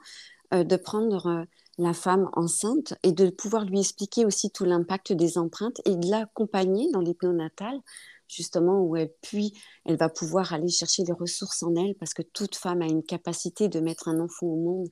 de 0.51 0.75
prendre 0.75 1.45
la 1.77 1.93
femme 1.93 2.29
enceinte 2.34 2.93
et 3.03 3.12
de 3.12 3.29
pouvoir 3.29 3.65
lui 3.65 3.79
expliquer 3.79 4.25
aussi 4.25 4.49
tout 4.51 4.65
l'impact 4.65 5.13
des 5.13 5.38
empreintes 5.38 5.81
et 5.86 5.95
de 5.95 6.10
l'accompagner 6.10 6.89
dans 6.91 7.01
l'hypnonatal 7.01 7.79
justement 8.27 8.81
où 8.81 8.95
elle 8.95 9.12
puis 9.21 9.53
elle 9.86 9.97
va 9.97 10.10
pouvoir 10.10 10.53
aller 10.53 10.69
chercher 10.69 11.03
les 11.03 11.13
ressources 11.13 11.62
en 11.63 11.75
elle 11.75 11.95
parce 11.95 12.13
que 12.13 12.21
toute 12.21 12.55
femme 12.55 12.81
a 12.81 12.86
une 12.86 13.03
capacité 13.03 13.67
de 13.67 13.79
mettre 13.79 14.08
un 14.08 14.19
enfant 14.19 14.47
au 14.47 14.55
monde. 14.55 14.89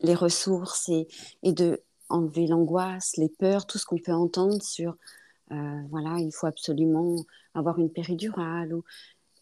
Les 0.00 0.14
ressources 0.14 0.88
et, 0.88 1.06
et 1.42 1.52
de 1.52 1.82
enlever 2.08 2.46
l'angoisse 2.46 3.16
les 3.16 3.28
peurs 3.28 3.66
tout 3.66 3.78
ce 3.78 3.84
qu'on 3.84 3.98
peut 3.98 4.12
entendre 4.12 4.62
sur 4.62 4.96
euh, 5.52 5.82
voilà 5.90 6.18
il 6.18 6.32
faut 6.32 6.46
absolument 6.46 7.16
avoir 7.54 7.78
une 7.78 7.90
péridurale 7.90 8.74
ou 8.74 8.84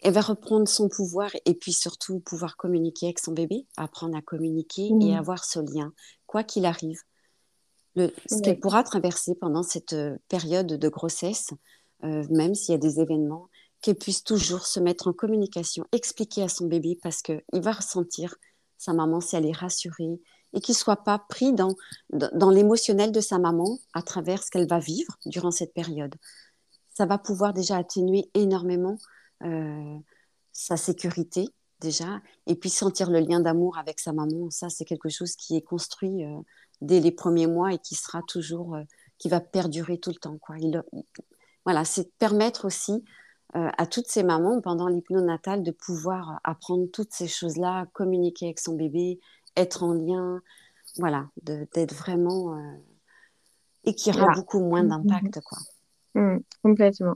elle 0.05 0.15
va 0.15 0.21
reprendre 0.21 0.69
son 0.69 0.89
pouvoir 0.89 1.31
et 1.45 1.55
puis 1.55 1.73
surtout 1.73 2.21
pouvoir 2.21 2.57
communiquer 2.57 3.07
avec 3.07 3.19
son 3.19 3.33
bébé 3.33 3.67
apprendre 3.77 4.17
à 4.17 4.23
communiquer 4.23 4.91
et 5.01 5.17
avoir 5.17 5.45
ce 5.45 5.59
lien 5.59 5.93
quoi 6.27 6.45
qu'il 6.45 6.67
arrive. 6.67 7.01
Le, 7.97 8.13
ce 8.29 8.41
qu'elle 8.43 8.59
pourra 8.59 8.83
traverser 8.83 9.35
pendant 9.37 9.63
cette 9.63 9.93
euh, 9.93 10.17
période 10.29 10.67
de 10.67 10.89
grossesse 10.89 11.51
euh, 12.05 12.25
même 12.29 12.55
s'il 12.55 12.73
y 12.73 12.75
a 12.75 12.79
des 12.79 13.01
événements, 13.01 13.49
qu'elle 13.81 13.95
puisse 13.97 14.25
toujours 14.25 14.67
se 14.67 14.81
mettre 14.81 15.09
en 15.09 15.13
communication, 15.13 15.85
expliquer 15.93 16.43
à 16.43 16.49
son 16.49 16.67
bébé 16.67 16.99
parce 17.03 17.23
qu'il 17.23 17.43
va 17.53 17.73
ressentir 17.73 18.35
sa 18.77 18.93
maman 18.93 19.21
si 19.21 19.37
elle 19.37 19.47
est 19.47 19.53
rassurée 19.53 20.21
et 20.53 20.61
qu'il 20.61 20.73
ne 20.73 20.79
soit 20.79 21.03
pas 21.03 21.19
pris 21.19 21.53
dans, 21.53 21.75
dans 22.11 22.51
l'émotionnel 22.51 23.11
de 23.11 23.21
sa 23.21 23.39
maman 23.39 23.79
à 23.95 24.03
travers 24.03 24.43
ce 24.43 24.51
qu'elle 24.51 24.69
va 24.69 24.79
vivre 24.79 25.17
durant 25.27 25.51
cette 25.51 25.73
période. 25.73 26.15
Ça 26.97 27.07
va 27.07 27.19
pouvoir 27.19 27.55
déjà 27.55 27.77
atténuer 27.77 28.31
énormément 28.35 28.99
euh, 29.45 29.99
sa 30.53 30.77
sécurité 30.77 31.49
déjà 31.81 32.21
et 32.47 32.55
puis 32.55 32.71
sentir 32.71 33.11
le 33.11 33.21
lien 33.21 33.41
d'amour 33.41 33.79
avec 33.79 34.01
sa 34.01 34.13
maman. 34.13 34.51
Ça, 34.51 34.69
c'est 34.69 34.85
quelque 34.85 35.09
chose 35.09 35.37
qui 35.37 35.57
est 35.57 35.63
construit 35.63 36.25
euh, 36.25 36.41
dès 36.81 37.01
les 37.01 37.13
premiers 37.13 37.47
mois 37.47 37.73
et 37.73 37.79
qui 37.79 37.95
sera 37.95 38.23
toujours, 38.27 38.77
qui 39.19 39.29
va 39.29 39.41
perdurer 39.41 39.99
tout 39.99 40.11
le 40.11 40.17
temps. 40.17 40.39
Quoi. 40.39 40.57
Il, 40.59 40.83
voilà, 41.65 41.85
c'est 41.85 42.13
permettre 42.19 42.67
aussi 42.67 43.05
euh, 43.57 43.71
à 43.79 43.87
toutes 43.87 44.09
ces 44.09 44.25
mamans 44.25 44.61
pendant 44.61 44.89
l'hypnonatal 44.89 45.63
de 45.63 45.71
pouvoir 45.71 46.41
apprendre 46.43 46.87
toutes 46.93 47.13
ces 47.13 47.29
choses-là, 47.29 47.87
communiquer 47.93 48.47
avec 48.47 48.59
son 48.59 48.75
bébé, 48.75 49.21
être 49.57 49.85
en 49.85 49.93
lien, 49.93 50.43
voilà, 50.99 51.29
d'être 51.43 51.95
vraiment 51.95 52.57
euh, 52.57 52.77
et 53.85 53.95
qui 53.95 54.11
aura 54.11 54.33
beaucoup 54.35 54.59
moins 54.61 54.83
mmh, 54.83 54.87
mmh, 54.87 55.07
d'impact, 55.07 55.41
quoi. 55.43 55.59
Mmh, 56.15 56.39
complètement, 56.63 57.15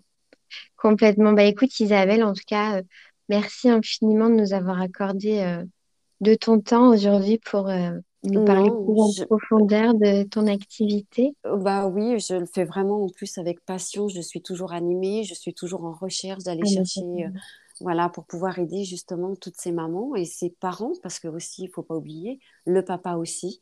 complètement. 0.77 1.33
Bah 1.33 1.45
écoute 1.45 1.79
Isabelle, 1.81 2.25
en 2.25 2.33
tout 2.33 2.45
cas, 2.47 2.79
euh, 2.79 2.83
merci 3.29 3.69
infiniment 3.69 4.29
de 4.29 4.35
nous 4.35 4.53
avoir 4.53 4.81
accordé 4.81 5.63
de 6.21 6.35
ton 6.35 6.61
temps 6.61 6.89
aujourd'hui 6.89 7.39
pour 7.39 7.69
nous 8.25 8.45
parler 8.45 8.71
plus 8.71 9.23
en 9.23 9.27
profondeur 9.27 9.95
de 9.95 10.25
ton 10.25 10.47
activité 10.47 11.35
euh, 11.47 11.57
Bah 11.57 11.87
oui, 11.87 12.19
je 12.19 12.35
le 12.35 12.47
fais 12.47 12.65
vraiment 12.65 13.05
en 13.05 13.09
plus 13.09 13.39
avec 13.39 13.65
passion. 13.65 14.09
Je 14.09 14.21
suis 14.21 14.43
toujours 14.43 14.73
animée, 14.73 15.25
je 15.25 15.35
suis 15.35 15.55
toujours 15.55 15.85
en 15.85 15.93
recherche 15.93 16.43
d'aller 16.45 16.63
ah, 16.65 16.69
chercher, 16.69 17.03
euh, 17.03 17.29
voilà, 17.81 18.09
pour 18.09 18.25
pouvoir 18.25 18.59
aider 18.59 18.85
justement 18.85 19.37
toutes 19.37 19.57
ces 19.57 19.73
mamans 19.73 20.17
et 20.17 20.25
ces 20.25 20.51
parents, 20.51 20.95
parce 21.03 21.21
que 21.21 21.29
aussi, 21.29 21.65
il 21.65 21.71
faut 21.71 21.83
pas 21.83 21.95
oublier, 21.95 22.41
le 22.67 22.83
papa 22.83 23.15
aussi, 23.15 23.61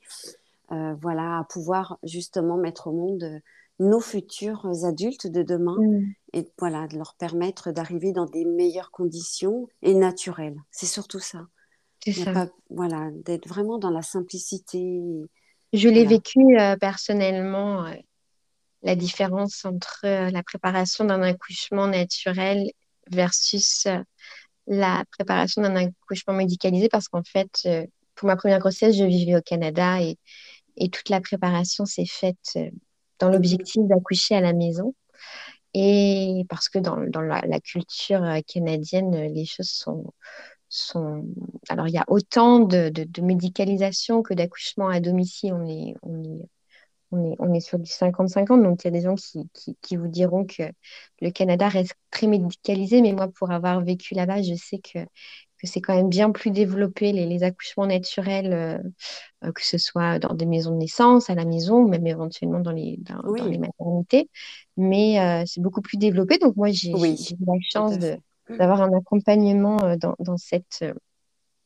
euh, 0.73 0.95
voilà, 1.01 1.41
à 1.41 1.45
pouvoir 1.45 1.99
justement 2.03 2.57
mettre 2.57 2.87
au 2.87 2.93
monde 2.93 3.41
nos 3.79 4.01
futurs 4.01 4.67
adultes 4.85 5.27
de 5.27 5.43
demain 5.43 5.77
mmh. 5.79 6.15
et 6.33 6.49
voilà, 6.59 6.87
de 6.87 6.97
leur 6.97 7.15
permettre 7.15 7.73
d'arriver 7.73 8.13
dans 8.13 8.27
des 8.27 8.45
meilleures 8.45 8.91
conditions 8.91 9.69
et 9.83 9.95
naturelles. 9.95 10.57
C'est 10.71 10.87
surtout 10.87 11.21
ça 11.21 11.47
voilà, 12.71 13.11
d'être 13.25 13.49
vraiment 13.49 13.79
dans 13.79 13.91
la 13.91 14.03
simplicité. 14.03 15.01
Je 15.73 15.89
l'ai 15.89 16.05
vécu 16.05 16.39
euh, 16.59 16.77
personnellement, 16.77 17.87
euh, 17.87 17.95
la 18.83 18.95
différence 18.95 19.65
entre 19.65 20.01
euh, 20.05 20.31
la 20.31 20.43
préparation 20.43 21.05
d'un 21.05 21.23
accouchement 21.23 21.87
naturel 21.87 22.71
versus 23.11 23.87
la 24.67 25.05
préparation 25.13 25.63
d'un 25.63 25.77
accouchement 25.77 26.35
médicalisé, 26.35 26.89
parce 26.89 27.09
qu'en 27.09 27.23
fait, 27.23 27.69
pour 28.17 28.27
ma 28.27 28.37
première 28.37 28.59
grossesse, 28.59 28.97
je 28.97 29.05
vivais 29.05 29.37
au 29.37 29.43
Canada 29.43 30.03
et, 30.03 30.19
et 30.77 30.89
toute 30.89 31.09
la 31.09 31.21
préparation 31.21 31.87
s'est 31.87 32.07
faite 32.07 32.59
dans 33.19 33.31
l'objectif 33.31 33.83
d'accoucher 33.85 34.37
à 34.37 34.41
la 34.41 34.53
maison. 34.53 34.95
Et 35.75 36.45
parce 36.49 36.69
que 36.69 36.79
dans, 36.79 36.97
dans 37.09 37.21
la, 37.21 37.61
culture 37.61 38.23
canadienne, 38.47 39.15
les 39.33 39.45
choses 39.45 39.69
sont, 39.69 40.13
sont... 40.69 41.27
Alors, 41.69 41.89
il 41.89 41.95
y 41.95 41.99
a 41.99 42.05
autant 42.09 42.61
de, 42.61 42.89
de, 42.89 43.23
médicalisation 43.23 44.23
que 44.23 44.35
d'accouchement 44.35 44.89
à 44.89 45.01
domicile. 45.01 45.53
On 45.53 45.67
est, 45.69 45.95
on 46.03 46.23
est, 46.25 46.49
on 47.13 47.33
est, 47.33 47.37
on 47.41 47.55
est 47.55 47.61
sur 47.61 47.79
du 47.79 47.91
50-50. 47.91 48.63
Donc, 48.63 48.85
il 48.85 48.87
y 48.87 48.89
a 48.89 48.91
des 48.91 49.03
gens 49.03 49.17
qui, 49.17 49.49
qui, 49.83 49.97
vous 49.97 50.09
diront 50.09 50.47
que 50.47 50.63
le 51.21 51.31
Canada 51.31 51.69
reste 51.69 51.95
très 52.11 52.27
médicalisé. 52.27 53.03
Mais 53.03 53.13
moi, 53.13 53.29
pour 53.29 53.51
avoir 53.51 53.83
vécu 53.83 54.15
là-bas, 54.15 54.43
je 54.43 54.55
sais 54.55 54.79
que, 54.79 55.01
que 55.61 55.67
c'est 55.67 55.81
quand 55.81 55.95
même 55.95 56.09
bien 56.09 56.31
plus 56.31 56.51
développé, 56.51 57.13
les, 57.13 57.27
les 57.27 57.43
accouchements 57.43 57.87
naturels, 57.87 58.53
euh, 59.45 59.53
que 59.53 59.65
ce 59.65 59.79
soit 59.79 60.19
dans 60.19 60.35
des 60.35 60.47
maisons 60.47 60.73
de 60.73 60.79
naissance, 60.79 61.31
à 61.31 61.35
la 61.35 61.45
maison, 61.45 61.79
ou 61.79 61.89
même 61.89 62.07
éventuellement 62.07 62.61
dans 62.61 62.73
les, 62.73 62.99
dans, 62.99 63.33
les 63.33 63.59
maternités. 63.59 64.31
Mais 64.77 65.21
euh, 65.21 65.45
c'est 65.47 65.61
beaucoup 65.61 65.83
plus 65.83 65.99
développé. 65.99 66.39
Donc, 66.39 66.57
moi, 66.57 66.71
j'ai 66.71 66.91
eu 66.91 67.37
la 67.47 67.55
chance 67.71 67.99
de 67.99 68.19
d'avoir 68.49 68.83
un 68.83 68.93
accompagnement 68.97 69.83
euh, 69.83 69.97
dans, 69.97 70.15
dans, 70.19 70.37
cette, 70.37 70.81
euh, 70.83 70.95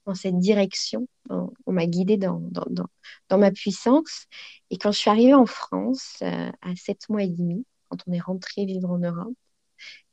dans 0.07 0.15
cette 0.15 0.39
direction. 0.39 1.07
on 1.29 1.73
m'a 1.73 1.87
guidée 1.87 2.17
dans, 2.17 2.41
dans, 2.51 3.39
ma 3.39 3.51
puissance. 3.51 4.27
Et 4.71 4.79
quand 4.79 4.93
je 4.93 4.99
suis 4.99 5.11
arrivée 5.11 5.35
en 5.35 5.47
France, 5.47 6.17
euh, 6.23 6.51
à 6.63 6.77
sept 6.77 7.09
mois 7.09 7.23
et 7.23 7.29
demi, 7.29 7.65
quand 7.89 7.99
on 8.07 8.13
est 8.13 8.21
rentré 8.21 8.65
vivre 8.65 8.91
en 8.91 8.99
Europe, 8.99 9.35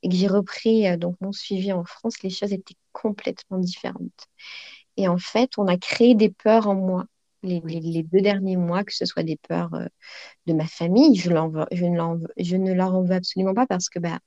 et 0.04 0.10
que 0.10 0.16
j'ai 0.16 0.28
repris 0.28 0.98
donc 0.98 1.16
mon 1.22 1.32
suivi 1.32 1.72
en 1.72 1.84
France, 1.84 2.22
les 2.24 2.30
choses 2.30 2.54
étaient 2.54 2.76
complètement 2.92 3.58
différentes. 3.58 4.28
Et 4.96 5.08
en 5.08 5.18
fait, 5.18 5.52
on 5.58 5.68
a 5.68 5.78
créé 5.78 6.16
des 6.16 6.30
peurs 6.30 6.68
en 6.68 6.76
moi. 6.76 7.06
Les, 7.44 7.62
les, 7.62 8.04
deux 8.04 8.22
derniers 8.22 8.58
mois, 8.58 8.84
que 8.84 8.94
ce 8.94 9.06
soit 9.06 9.24
des 9.24 9.38
peurs 9.38 9.70
de 10.48 10.54
ma 10.54 10.66
famille, 10.66 11.16
je, 11.16 11.30
je, 11.72 11.86
ne 11.86 12.28
je 12.38 12.56
ne 12.56 12.74
leur 12.74 12.96
en 12.96 13.04
veux 13.04 13.14
absolument 13.14 13.54
pas 13.54 13.68
parce 13.68 13.90
que 13.90 14.00
bah, 14.00 14.20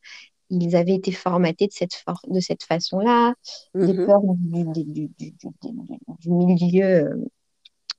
ils 0.49 0.77
avaient 0.77 0.95
été 0.95 1.13
formatés 1.13 1.67
de 1.67 1.73
cette, 1.73 2.05
de 2.29 2.41
cette 2.41 2.63
façon-là, 2.63 3.35
des 3.75 3.93
mhm. 3.93 4.07
peurs 4.07 4.21
du, 4.25 4.85
du, 4.85 5.09
du, 5.19 5.35
du 6.21 6.31
milieu 6.31 7.31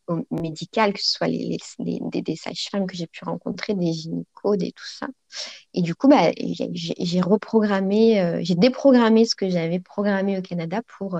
euh, 0.10 0.22
médical, 0.32 0.94
que 0.94 1.02
ce 1.02 1.12
soit 1.12 1.28
les, 1.28 1.58
des, 1.80 2.36
sages-femmes 2.36 2.88
que 2.88 2.96
j'ai 2.96 3.08
pu 3.08 3.24
rencontrer, 3.24 3.74
des 3.76 3.94
gynécos, 3.94 4.58
des 4.58 4.72
tout 4.72 4.88
ça. 4.88 5.08
Et 5.74 5.82
du 5.82 5.96
coup, 5.96 6.08
bah, 6.08 6.32
j'ai 6.38 7.22
reprogrammé, 7.22 8.20
euh, 8.22 8.40
j'ai 8.42 8.56
déprogrammé 8.56 9.26
ce 9.26 9.36
que 9.36 9.50
j'avais 9.50 9.80
programmé 9.80 10.38
au 10.38 10.42
Canada 10.42 10.82
pour 10.98 11.20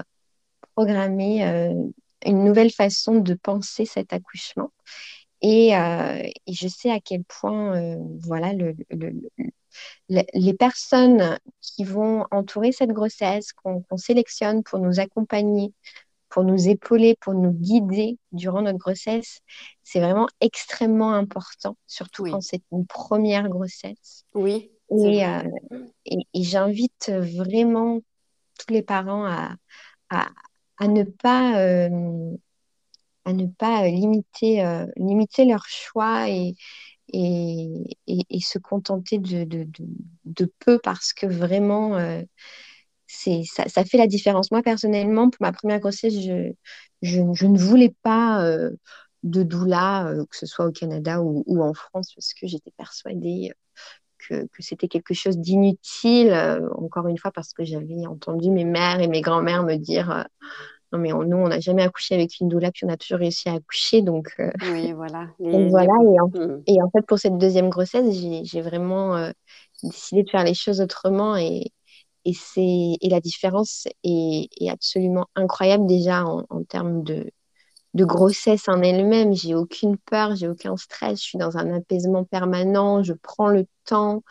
programmer 0.76 1.46
euh, 1.46 1.74
une 2.26 2.44
nouvelle 2.44 2.72
façon 2.72 3.16
de 3.16 3.34
penser 3.34 3.86
cet 3.86 4.14
accouchement. 4.14 4.72
Et, 5.42 5.72
je 6.48 6.68
sais 6.68 6.92
à 6.92 7.00
quel 7.00 7.24
point, 7.24 7.98
voilà, 8.20 8.54
le, 8.54 8.76
les 10.10 10.54
personnes 10.54 11.40
qui 11.62 11.84
vont 11.84 12.26
entourer 12.32 12.72
cette 12.72 12.92
grossesse, 12.92 13.54
qu'on 13.54 13.98
sélectionne 13.98 14.64
pour 14.64 14.80
nous 14.80 15.00
accompagner, 15.00 15.74
pour 16.32 16.46
nous 16.46 16.70
épauler, 16.70 17.16
pour 17.20 17.34
nous 17.34 17.52
guider 17.52 18.18
durant 18.32 18.62
notre 18.62 18.80
grossesse, 18.80 19.42
c'est 19.84 20.00
vraiment 20.00 20.28
extrêmement 20.40 21.14
important, 21.14 21.78
surtout 21.88 22.24
quand 22.24 22.42
c'est 22.42 22.64
une 22.72 22.88
première 22.88 23.50
grossesse. 23.50 24.26
Oui. 24.34 24.72
Et, 24.98 25.26
euh, 25.26 25.44
et, 26.06 26.44
j'invite 26.44 27.10
vraiment 27.10 28.00
tous 28.58 28.74
les 28.74 28.82
parents 28.82 29.26
à, 29.26 29.56
à, 30.10 30.30
à 30.78 30.88
ne 30.88 31.04
pas, 31.04 31.60
euh, 31.60 32.36
à 33.26 33.34
ne 33.34 33.46
pas 33.48 33.88
limiter, 33.88 34.66
euh, 34.66 34.86
limiter 34.96 35.46
leur 35.46 35.66
choix 35.66 36.30
et, 36.30 36.56
et, 37.14 37.86
et, 38.08 38.40
se 38.42 38.58
contenter 38.58 39.20
de, 39.20 39.44
de, 39.44 39.64
de, 39.64 39.86
de, 40.26 40.54
peu 40.60 40.80
parce 40.80 41.14
que 41.14 41.26
vraiment, 41.26 41.98
c'est 43.14 43.44
ça, 43.44 43.68
ça, 43.68 43.84
fait 43.84 43.98
la 43.98 44.08
différence. 44.08 44.52
Moi, 44.52 44.62
personnellement, 44.64 45.30
pour 45.30 45.42
ma 45.42 45.52
première 45.52 45.80
grossesse, 45.80 46.14
je, 46.14 46.52
je, 47.02 47.22
je 47.34 47.46
ne 47.46 47.58
voulais 47.58 47.94
pas 48.04 48.46
de 49.24 49.44
doula, 49.44 50.14
que 50.30 50.38
ce 50.38 50.46
soit 50.46 50.66
au 50.66 50.72
Canada 50.72 51.22
ou, 51.22 51.44
ou 51.46 51.62
en 51.62 51.74
France, 51.74 52.14
parce 52.16 52.34
que 52.34 52.48
j'étais 52.48 52.72
persuadée 52.72 53.52
que, 54.18 54.46
que 54.46 54.62
c'était 54.62 54.88
quelque 54.88 55.14
chose 55.14 55.38
d'inutile, 55.38 56.34
encore 56.76 57.08
une 57.08 57.18
fois, 57.18 57.32
parce 57.32 57.54
que 57.54 57.66
j'avais 57.66 58.08
entendu 58.08 58.50
mes 58.50 58.66
mères 58.66 59.02
et 59.02 59.08
mes 59.08 59.22
grands-mères 59.22 59.64
me 59.64 59.76
dire 59.76 60.26
non 60.94 61.00
mais 61.00 61.10
nous 61.10 61.38
on 61.38 61.48
n'a 61.48 61.62
jamais 61.62 61.84
accouché 61.84 62.16
avec 62.16 62.42
une 62.42 62.50
doula 62.50 62.70
puis 62.70 62.84
on 62.86 62.90
a 62.90 62.98
toujours 62.98 63.20
réussi 63.20 63.48
à 63.48 63.54
accoucher 63.54 64.02
donc 64.02 64.36
oui 64.74 64.92
voilà 64.92 65.30
voilà 65.40 65.94
mmh. 65.94 66.64
et 66.68 66.82
en, 66.82 66.90
fait 66.90 67.06
pour 67.08 67.18
cette 67.18 67.38
deuxième 67.38 67.70
grossesse 67.70 68.14
j'ai 68.14 68.62
vraiment 68.62 69.32
décidé 69.84 70.24
de 70.24 70.30
faire 70.30 70.44
les 70.44 70.54
choses 70.54 70.82
autrement 70.82 71.38
et, 71.38 71.72
et 72.26 72.34
c'est 72.34 72.98
et 73.02 73.10
la 73.10 73.20
différence 73.20 73.88
est, 74.04 74.50
est, 74.60 74.70
absolument 74.70 75.28
incroyable 75.36 75.88
déjà 75.88 76.26
en, 76.26 76.46
en 76.50 76.64
termes 76.64 77.04
de 77.04 77.32
de 77.94 78.06
grossesse 78.06 78.70
en 78.70 78.82
elle-même. 78.82 79.34
J'ai 79.34 79.56
aucune 79.56 79.98
peur, 79.98 80.36
j'ai 80.36 80.48
aucun 80.48 80.78
stress, 80.78 81.20
je 81.20 81.24
suis 81.24 81.38
dans 81.38 81.58
un 81.58 81.74
apaisement 81.74 82.24
permanent, 82.24 83.04
je 83.04 83.14
prends 83.14 83.50
le 83.50 83.66
temps 83.86 84.24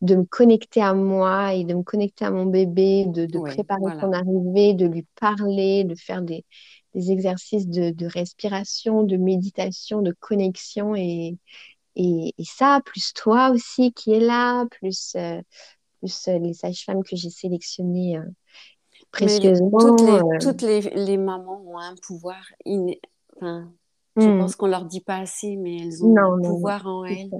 de 0.00 0.16
me 0.16 0.24
connecter 0.24 0.82
à 0.82 0.92
moi 0.94 1.54
et 1.54 1.64
de 1.64 1.74
me 1.74 1.82
connecter 1.82 2.26
à 2.26 2.30
mon 2.30 2.46
bébé, 2.46 3.06
de, 3.06 3.26
préparer 3.38 4.00
son 4.00 4.12
arrivée, 4.12 4.74
de 4.74 4.86
lui 4.86 5.06
parler, 5.18 5.84
de 5.84 5.94
faire 5.94 6.20
des, 6.22 6.44
exercices 6.94 7.66
de, 7.66 8.06
respiration, 8.06 9.02
de 9.02 9.16
méditation, 9.16 10.02
de 10.02 10.14
connexion 10.20 10.94
et, 10.94 11.38
et, 11.96 12.34
ça, 12.44 12.80
plus 12.84 13.12
toi 13.14 13.50
aussi 13.50 13.92
qui 13.92 14.12
est 14.12 14.20
là, 14.20 14.66
plus, 14.66 15.14
euh, 15.16 15.40
plus 16.04 16.28
euh, 16.28 16.38
les 16.38 16.54
sages-femmes 16.54 17.02
que 17.02 17.16
j'ai 17.16 17.30
sélectionnées. 17.30 18.18
Euh, 18.18 18.22
précieusement. 19.10 19.78
toutes, 19.78 20.00
les, 20.02 20.38
toutes 20.40 20.62
les, 20.62 20.80
les, 20.80 21.16
mamans 21.16 21.62
ont 21.66 21.78
un 21.78 21.94
pouvoir 21.96 22.42
enfin, 23.36 23.72
je 24.16 24.26
hmm. 24.26 24.38
pense 24.38 24.56
qu'on 24.56 24.66
leur 24.66 24.84
dit 24.84 25.00
pas 25.00 25.18
assez, 25.18 25.56
mais 25.56 25.76
elles 25.76 26.04
ont 26.04 26.16
un 26.16 26.40
pouvoir 26.40 26.86
en 26.86 27.04
elles. 27.04 27.30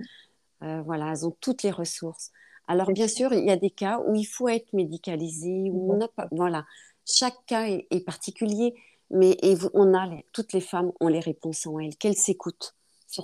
voilà, 0.61 1.11
elles 1.11 1.27
ont 1.27 1.37
toutes 1.41 1.63
les 1.63 1.71
ressources. 1.71 2.31
Alors, 2.67 2.91
bien 2.93 3.09
sûr, 3.09 3.33
il 3.33 3.45
y 3.45 3.51
a 3.51 3.57
des 3.57 3.71
cas 3.71 4.01
où 4.07 4.15
il 4.15 4.25
faut 4.25 4.49
être 4.49 4.73
médicalisé, 4.73 5.71
où 5.73 5.93
on 5.93 5.97
n'a 5.97 6.09
pas. 6.09 6.29
Voilà, 6.31 6.65
chaque 7.05 7.45
cas 7.47 7.67
est, 7.67 8.05
particulier, 8.05 8.75
mais 9.11 9.37
on 9.75 9.95
a 9.95 10.09
toutes 10.33 10.53
les 10.53 10.61
femmes 10.61 10.93
ont 11.01 11.09
les 11.09 11.21
réponses 11.21 11.67
en 11.67 11.79
elles, 11.79 11.97
qu'elles 11.97 12.17
s'écoutent. 12.17 12.75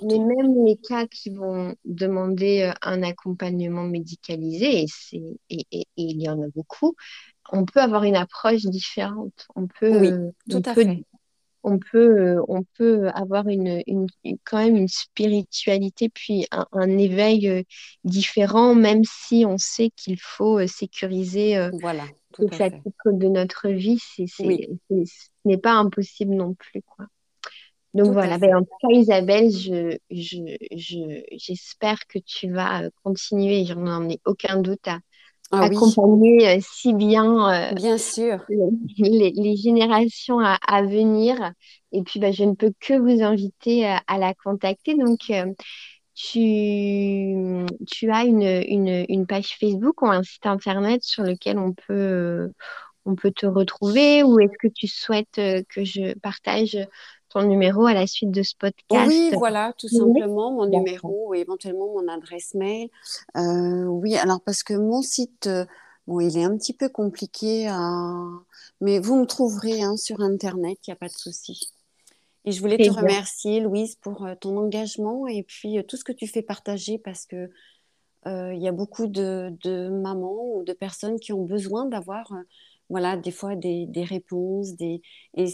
Mais 0.03 0.19
même 0.19 0.65
les 0.65 0.77
cas 0.77 1.07
qui 1.07 1.29
vont 1.29 1.75
demander 1.85 2.61
euh, 2.61 2.73
un 2.81 3.03
accompagnement 3.03 3.83
médicalisé, 3.83 4.85
et, 5.13 5.25
et, 5.49 5.65
et, 5.71 5.85
il 5.97 6.21
y 6.21 6.29
en 6.29 6.41
a 6.41 6.47
beaucoup, 6.55 6.95
on 7.51 7.65
peut 7.65 7.81
avoir 7.81 8.03
une 8.03 8.15
approche 8.15 8.63
différente. 8.63 9.47
On 9.55 9.67
peut, 9.67 9.99
oui, 9.99 10.31
tout 10.49 10.61
à 10.65 10.73
fait 10.73 11.03
on 11.63 11.79
peut, 11.79 12.37
euh, 12.37 12.43
on 12.47 12.63
peut 12.77 13.09
avoir 13.09 13.47
une, 13.47 13.81
une, 13.87 14.07
quand 14.43 14.57
même 14.57 14.75
une 14.75 14.87
spiritualité, 14.87 16.09
puis 16.09 16.47
un, 16.51 16.97
éveil 16.97 17.49
euh, 17.49 17.63
différent, 18.03 18.75
même 18.75 19.03
si 19.03 19.45
on 19.45 19.57
sait 19.57 19.91
qu'il 19.95 20.19
faut 20.19 20.59
euh, 20.59 20.67
sécuriser 20.67 21.69
voilà, 21.81 22.05
tout 22.33 22.47
le 22.49 22.57
chapitre 22.57 23.11
de 23.11 23.27
notre 23.27 23.69
vie. 23.69 23.99
C'est, 23.99 24.27
ce 24.27 24.43
n'est 25.45 25.57
pas 25.57 25.73
impossible 25.73 26.33
non 26.33 26.53
plus. 26.53 26.81
Quoi. 26.81 27.05
Donc 27.93 28.13
voilà, 28.13 28.37
ben, 28.37 28.55
en 28.55 28.61
tout 28.61 28.69
cas, 28.81 28.87
Isabelle, 28.89 29.51
je, 29.51 29.97
je, 30.09 30.37
je, 30.71 31.23
j'espère 31.37 32.07
que 32.07 32.19
tu 32.19 32.49
vas 32.49 32.83
continuer, 33.03 33.65
j'en 33.65 34.09
ai 34.09 34.19
aucun 34.25 34.61
doute, 34.61 34.87
à, 34.87 34.99
ah 35.51 35.63
accompagner 35.63 36.47
euh, 36.47 36.59
si 36.61 36.93
bien, 36.93 37.71
euh, 37.71 37.73
bien 37.73 37.97
sûr. 37.97 38.45
Les, 38.97 39.55
générations 39.57 40.39
à, 40.39 40.81
venir. 40.83 41.53
Et 41.91 42.01
puis, 42.03 42.19
bah, 42.19 42.31
je 42.31 42.45
ne 42.45 42.53
peux 42.53 42.71
que 42.79 42.93
vous 42.93 43.21
inviter 43.21 43.85
à, 43.85 44.01
à 44.07 44.17
la 44.17 44.33
contacter. 44.33 44.95
Donc, 44.95 45.29
euh, 45.29 45.51
tu, 46.13 47.65
tu 47.87 48.11
as 48.11 48.23
une, 48.23 48.41
une, 48.41 49.05
une, 49.09 49.27
page 49.27 49.57
Facebook 49.59 50.01
ou 50.01 50.07
un 50.07 50.23
site 50.23 50.45
internet 50.45 51.03
sur 51.03 51.23
lequel 51.23 51.57
on 51.57 51.73
peut, 51.73 52.49
on 53.05 53.15
peut 53.15 53.31
te 53.31 53.45
retrouver? 53.45 54.23
Ou 54.23 54.39
est-ce 54.39 54.57
que 54.57 54.69
tu 54.73 54.87
souhaites 54.87 55.35
que 55.67 55.83
je 55.83 56.17
partage 56.19 56.77
ton 57.31 57.43
numéro 57.43 57.85
à 57.85 57.93
la 57.93 58.07
suite 58.07 58.31
de 58.31 58.43
ce 58.43 58.55
podcast 58.57 59.07
Oui, 59.07 59.31
voilà, 59.33 59.73
tout 59.77 59.87
simplement 59.87 60.51
mon 60.51 60.65
numéro 60.65 61.33
et 61.33 61.39
éventuellement 61.39 61.87
mon 61.87 62.07
adresse 62.07 62.53
mail. 62.53 62.89
Euh, 63.37 63.85
oui, 63.85 64.15
alors 64.17 64.41
parce 64.41 64.63
que 64.63 64.73
mon 64.73 65.01
site, 65.01 65.47
euh, 65.47 65.65
bon, 66.07 66.19
il 66.19 66.37
est 66.37 66.43
un 66.43 66.55
petit 66.57 66.73
peu 66.73 66.89
compliqué 66.89 67.67
à... 67.67 68.25
Mais 68.81 68.99
vous 68.99 69.15
me 69.15 69.25
trouverez 69.25 69.81
hein, 69.81 69.97
sur 69.97 70.21
Internet, 70.21 70.77
il 70.85 70.89
n'y 70.89 70.93
a 70.93 70.97
pas 70.97 71.07
de 71.07 71.13
souci. 71.13 71.71
Et 72.43 72.51
je 72.51 72.59
voulais 72.59 72.77
te 72.77 72.89
remercier, 72.89 73.59
Louise, 73.59 73.95
pour 73.95 74.25
euh, 74.25 74.35
ton 74.35 74.57
engagement 74.57 75.27
et 75.27 75.43
puis 75.43 75.77
tout 75.87 75.95
ce 75.95 76.03
que 76.03 76.11
tu 76.11 76.27
fais 76.27 76.41
partager 76.41 76.97
parce 76.97 77.25
que 77.25 77.49
il 78.27 78.61
y 78.61 78.67
a 78.67 78.71
beaucoup 78.71 79.07
de, 79.07 79.51
de, 79.63 79.89
mamans 79.89 80.55
ou 80.55 80.63
de 80.63 80.73
personnes 80.73 81.19
qui 81.19 81.33
ont 81.33 81.43
besoin 81.43 81.87
d'avoir, 81.87 82.31
voilà, 82.87 83.17
des 83.17 83.31
fois 83.31 83.55
des, 83.55 83.87
des 83.87 84.03
réponses, 84.03 84.75
des 84.75 85.01
et 85.33 85.47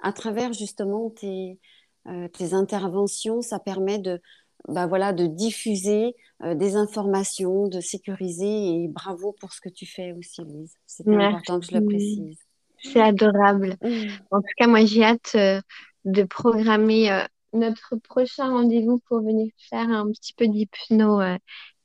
à 0.00 0.12
travers 0.12 0.52
justement 0.52 1.10
tes, 1.10 1.58
euh, 2.06 2.28
tes 2.28 2.54
interventions, 2.54 3.42
ça 3.42 3.58
permet 3.58 3.98
de, 3.98 4.20
bah 4.68 4.86
voilà, 4.86 5.12
de 5.12 5.26
diffuser 5.26 6.14
euh, 6.42 6.54
des 6.54 6.76
informations, 6.76 7.68
de 7.68 7.80
sécuriser 7.80 8.84
et 8.84 8.88
bravo 8.88 9.34
pour 9.40 9.52
ce 9.52 9.60
que 9.60 9.68
tu 9.68 9.86
fais 9.86 10.12
aussi, 10.12 10.42
Lise. 10.44 10.74
C'est 10.86 11.08
important 11.08 11.60
que 11.60 11.66
je 11.66 11.76
le 11.76 11.84
précise. 11.84 12.38
C'est 12.78 13.00
adorable. 13.00 13.76
Mm. 13.82 14.08
En 14.30 14.40
tout 14.40 14.54
cas, 14.56 14.66
moi, 14.66 14.84
j'ai 14.84 15.02
hâte 15.02 15.32
euh, 15.34 15.60
de 16.04 16.22
programmer 16.22 17.24
notre 17.52 17.96
prochain 17.96 18.50
rendez-vous 18.50 19.00
pour 19.08 19.22
venir 19.22 19.50
faire 19.70 19.88
un 19.88 20.10
petit 20.12 20.34
peu 20.34 20.46
d'hypno 20.46 21.20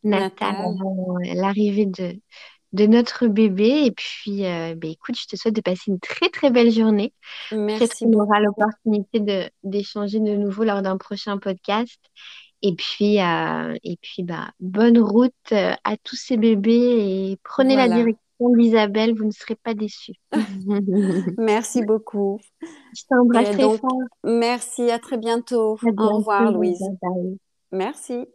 natal 0.04 0.56
avant 0.56 1.18
l'arrivée 1.34 1.86
de, 1.86 2.20
de 2.74 2.86
notre 2.86 3.28
bébé. 3.28 3.86
Et 3.86 3.92
puis, 3.92 4.46
euh, 4.46 4.76
ben, 4.76 4.92
écoute, 4.92 5.16
je 5.20 5.28
te 5.28 5.36
souhaite 5.36 5.56
de 5.56 5.62
passer 5.62 5.84
une 5.92 6.00
très, 6.00 6.30
très 6.30 6.52
belle 6.52 6.72
journée. 6.72 7.14
Merci. 7.52 8.06
On 8.06 8.14
aura 8.20 8.40
l'opportunité 8.40 9.52
d'échanger 9.64 10.20
de, 10.20 10.36
nouveau 10.36 10.64
lors 10.64 10.82
d'un 10.82 10.98
prochain 10.98 11.38
podcast. 11.38 12.00
Et 12.62 12.76
puis, 12.76 13.20
euh, 13.20 13.76
et 13.84 13.98
puis 14.02 14.24
bah, 14.24 14.52
bonne 14.60 15.00
route 15.00 15.34
euh, 15.52 15.74
à 15.84 15.98
tous 15.98 16.16
ces 16.16 16.38
bébés 16.38 17.32
et 17.32 17.40
prenez 17.44 17.76
la 17.76 17.88
direction 17.88 18.50
d'Isabelle, 18.56 19.16
vous 19.16 19.26
ne 19.26 19.32
serez 19.32 19.56
pas 19.56 19.74
déçus. 19.74 20.14
Merci 21.40 21.84
beaucoup. 21.84 22.40
Je 22.62 23.04
t'embrasse 23.10 23.52
très 23.52 23.78
fort. 23.78 23.98
Merci, 24.24 24.92
à 24.92 25.00
très 25.00 25.18
bientôt. 25.18 25.78
Au 25.84 26.18
revoir, 26.18 26.52
Louise. 26.52 26.84
Merci. 27.72 28.28